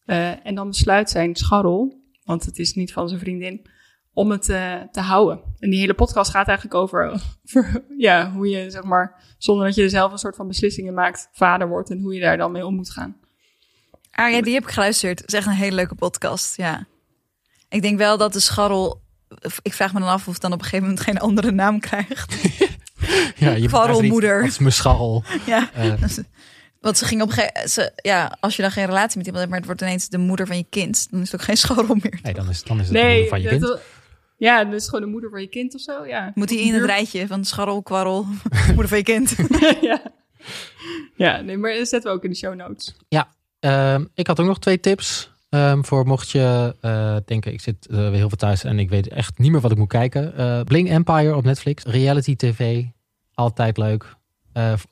[0.05, 3.67] Eh, en dan besluit zijn scharrel, want het is niet van zijn vriendin,
[4.13, 5.41] om het eh, te houden.
[5.59, 7.11] En die hele podcast gaat eigenlijk over,
[7.45, 10.95] over ja, hoe je, zeg maar, zonder dat je er zelf een soort van beslissingen
[10.95, 13.17] maakt, vader wordt en hoe je daar dan mee om moet gaan.
[14.11, 15.19] Ah ja, die heb ik geluisterd.
[15.21, 16.87] Het is echt een hele leuke podcast, ja.
[17.69, 19.00] Ik denk wel dat de scharrel...
[19.63, 21.81] Ik vraag me dan af of het dan op een gegeven moment geen andere naam
[21.81, 22.35] krijgt.
[23.37, 24.41] Ja, je Scharrelmoeder.
[24.41, 25.25] Dat is mijn scharrel.
[25.47, 25.71] ja.
[25.75, 25.93] Eh,
[26.81, 29.37] Want ze ging op een gegeven ze, Ja, als je dan geen relatie met iemand
[29.37, 31.57] hebt, maar het wordt ineens de moeder van je kind, dan is het ook geen
[31.57, 32.19] scharrel meer.
[32.23, 33.61] nee, dan is, dan is het de moeder van je kind.
[33.61, 33.81] dat-
[34.37, 36.33] ja, dus gewoon de moeder van je kind of zo, ja.
[36.35, 38.27] Moet hij in het rijtje van scharrel, kwarrel,
[38.67, 39.35] moeder van je kind.
[39.81, 40.03] ja.
[41.17, 42.95] ja, nee, maar dat zetten we ook in de show notes.
[43.61, 45.30] Ehm, ik had ook nog twee tips.
[45.51, 48.91] Ehm, voor mocht je eh, denken, ik zit eh, weer heel veel thuis en ik
[48.91, 50.37] weet echt niet meer wat ik moet kijken.
[50.37, 51.85] Eh, Bling Empire op Netflix.
[51.85, 52.85] Reality TV.
[53.35, 54.19] Altijd leuk.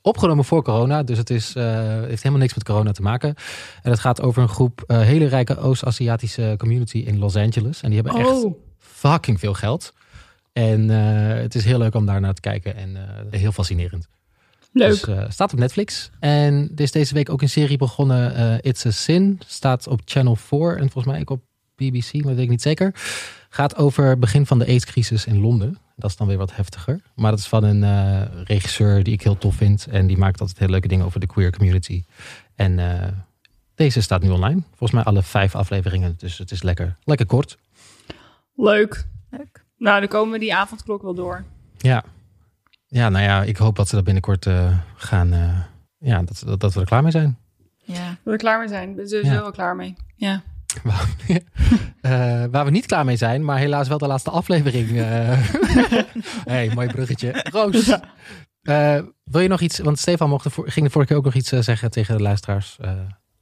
[0.01, 3.35] Opgenomen voor corona, dus het is, heeft helemaal niks met corona te maken.
[3.81, 7.81] En het gaat over een groep hele rijke Oost-Aziatische community in Los Angeles.
[7.81, 9.93] En die hebben echt Oh, fucking veel geld.
[10.53, 12.97] En het is heel leuk om daar naar te kijken en
[13.29, 14.07] heel fascinerend.
[14.71, 14.89] Leuk.
[14.89, 16.09] Dus, eh, staat op Netflix.
[16.19, 19.39] En er is deze week ook een serie begonnen, eh, It's a Sin.
[19.45, 21.41] Staat op Channel 4 en volgens mij ook op
[21.75, 22.93] BBC, maar dat weet ik niet zeker.
[23.49, 25.77] Gaat over het begin van de AIDS-crisis in Londen.
[25.95, 27.01] Dat is dan weer wat heftiger.
[27.15, 29.87] Maar dat is van een eh, regisseur die ik heel tof vind.
[29.87, 32.03] En die maakt altijd hele leuke dingen over de queer community.
[32.55, 33.07] En eh,
[33.75, 34.61] deze staat nu online.
[34.67, 36.15] Volgens mij alle vijf afleveringen.
[36.17, 37.57] Dus het is lekker, lekker kort.
[38.55, 39.07] Leuk.
[39.29, 39.65] Leuk.
[39.77, 41.43] Nou, dan komen we die avondklok wel door.
[41.77, 42.03] Ja.
[42.91, 45.33] Ja, nou ja, ik hoop dat ze dat binnenkort eh, gaan...
[45.33, 45.59] eh,
[45.97, 47.37] ja, dat, dat, dat we er klaar mee zijn.
[47.83, 48.07] Ja.
[48.07, 48.95] Dat we er klaar mee zijn.
[48.95, 49.95] We zijn er wel klaar mee.
[50.15, 50.41] Ja.
[52.01, 54.89] Eh, waar we niet klaar mee zijn, maar helaas wel de laatste aflevering.
[54.97, 55.39] eh.
[56.53, 57.45] hey, mooi bruggetje.
[57.51, 57.87] Roos,
[58.61, 59.79] eh, wil je nog iets?
[59.79, 62.23] Want Stefan mocht de voor- ging de vorige keer ook nog iets zeggen tegen de
[62.23, 62.91] luisteraars eh,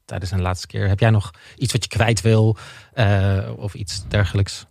[0.05, 0.87] tijdens een laatste keer.
[0.87, 2.57] Heb jij nog iets wat je kwijt wil
[2.93, 4.66] eh, of iets dergelijks?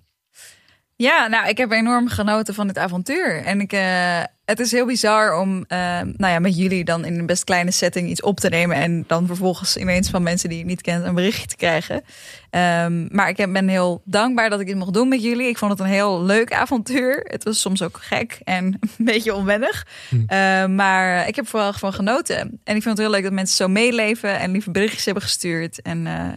[0.97, 3.44] Ja, nou, ik heb enorm genoten van dit avontuur.
[3.44, 7.18] En ik, eh, het is heel bizar om eh, nou ja, met jullie dan in
[7.18, 8.76] een best kleine setting iets op te nemen.
[8.76, 12.03] En dan vervolgens ineens van mensen die je niet kent een berichtje te krijgen.
[12.51, 15.49] Ehm, maar ik ben heel dankbaar dat ik dit mocht doen met jullie.
[15.49, 17.26] Ik vond het een heel leuk avontuur.
[17.28, 18.64] Het was soms ook gek en
[18.99, 19.86] een beetje onwennig.
[20.09, 20.16] Hm.
[20.26, 22.36] Eh, maar ik heb vooral gewoon genoten.
[22.64, 25.82] En ik vind het heel leuk dat mensen zo meeleven en lieve berichtjes hebben gestuurd.
[25.82, 26.32] En eh,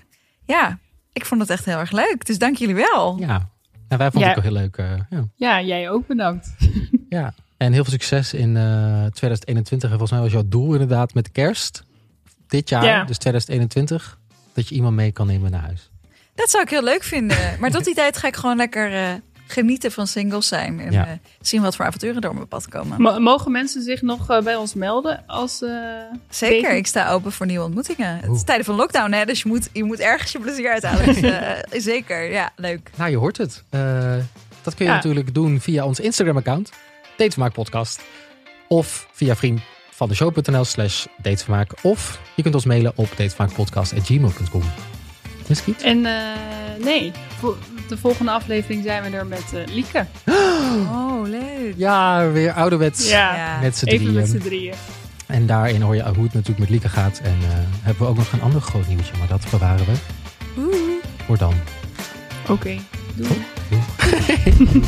[0.46, 0.80] ja,
[1.14, 2.26] ik vond het echt heel erg leuk.
[2.26, 3.18] Dus dank jullie wel.
[3.20, 3.50] Ja,
[3.90, 4.36] en wij vonden Ja.
[4.36, 4.78] het ook heel leuk.
[4.78, 5.24] eh, ja.
[5.36, 6.56] ja, jij ook bedankt.
[7.10, 9.90] ja, en heel veel succes in eh, 2021.
[9.92, 11.84] En volgens mij was jouw doel inderdaad met kerst
[12.48, 13.04] dit jaar, Ja.
[13.04, 14.18] dus 2021,
[14.54, 15.90] dat je iemand mee kan nemen naar huis.
[16.36, 17.38] Dat zou ik heel leuk vinden.
[17.60, 19.10] Maar tot die tijd ga ik gewoon lekker eh,
[19.52, 20.80] genieten van singles zijn.
[20.80, 21.06] En Ja.
[21.06, 23.02] eh, zien wat voor avonturen door mijn pad komen.
[23.02, 25.62] Mo- mogen mensen zich nog eh, bij ons melden als...
[25.62, 25.70] eh,
[26.30, 28.18] Zeker, ik sta open voor nieuwe ontmoetingen.
[28.20, 29.26] Het is tijden van lockdown, hè?
[29.26, 31.06] Dus je moet, je moet ergens je plezier uithalen.
[31.06, 32.90] Dus, eh, zeker, ja, leuk.
[32.96, 33.64] Nou, je hoort het.
[33.70, 33.80] Eh,
[34.62, 34.98] dat kun je Ja.
[34.98, 36.72] natuurlijk doen via ons Instagram-account,
[37.18, 38.02] Datesvermaak Podcast.
[38.68, 41.72] Of via vriend van de show.nl slash datevermaak.
[41.82, 44.62] Of je kunt ons mailen op datevermaakpodcast.gmail.com.
[45.84, 46.14] En eh,
[46.84, 47.12] nee,
[47.90, 50.06] de volgende aflevering zijn we er met eh, Lieke.
[50.92, 51.74] Oh, leuk.
[51.78, 54.50] Ja, weer ouderwets Ja, met z'n even met z'n drieën.
[54.50, 54.74] drieën.
[55.26, 57.20] En daarin hoor je hoe het natuurlijk met Lieke gaat.
[57.24, 57.48] En eh,
[57.82, 59.92] hebben we ook nog een ander groot nieuwtje, maar dat bewaren we
[60.58, 61.04] Oeh.
[61.26, 61.54] voor dan.
[62.48, 62.78] Oké,
[63.16, 63.46] doei.
[63.70, 63.82] Doei.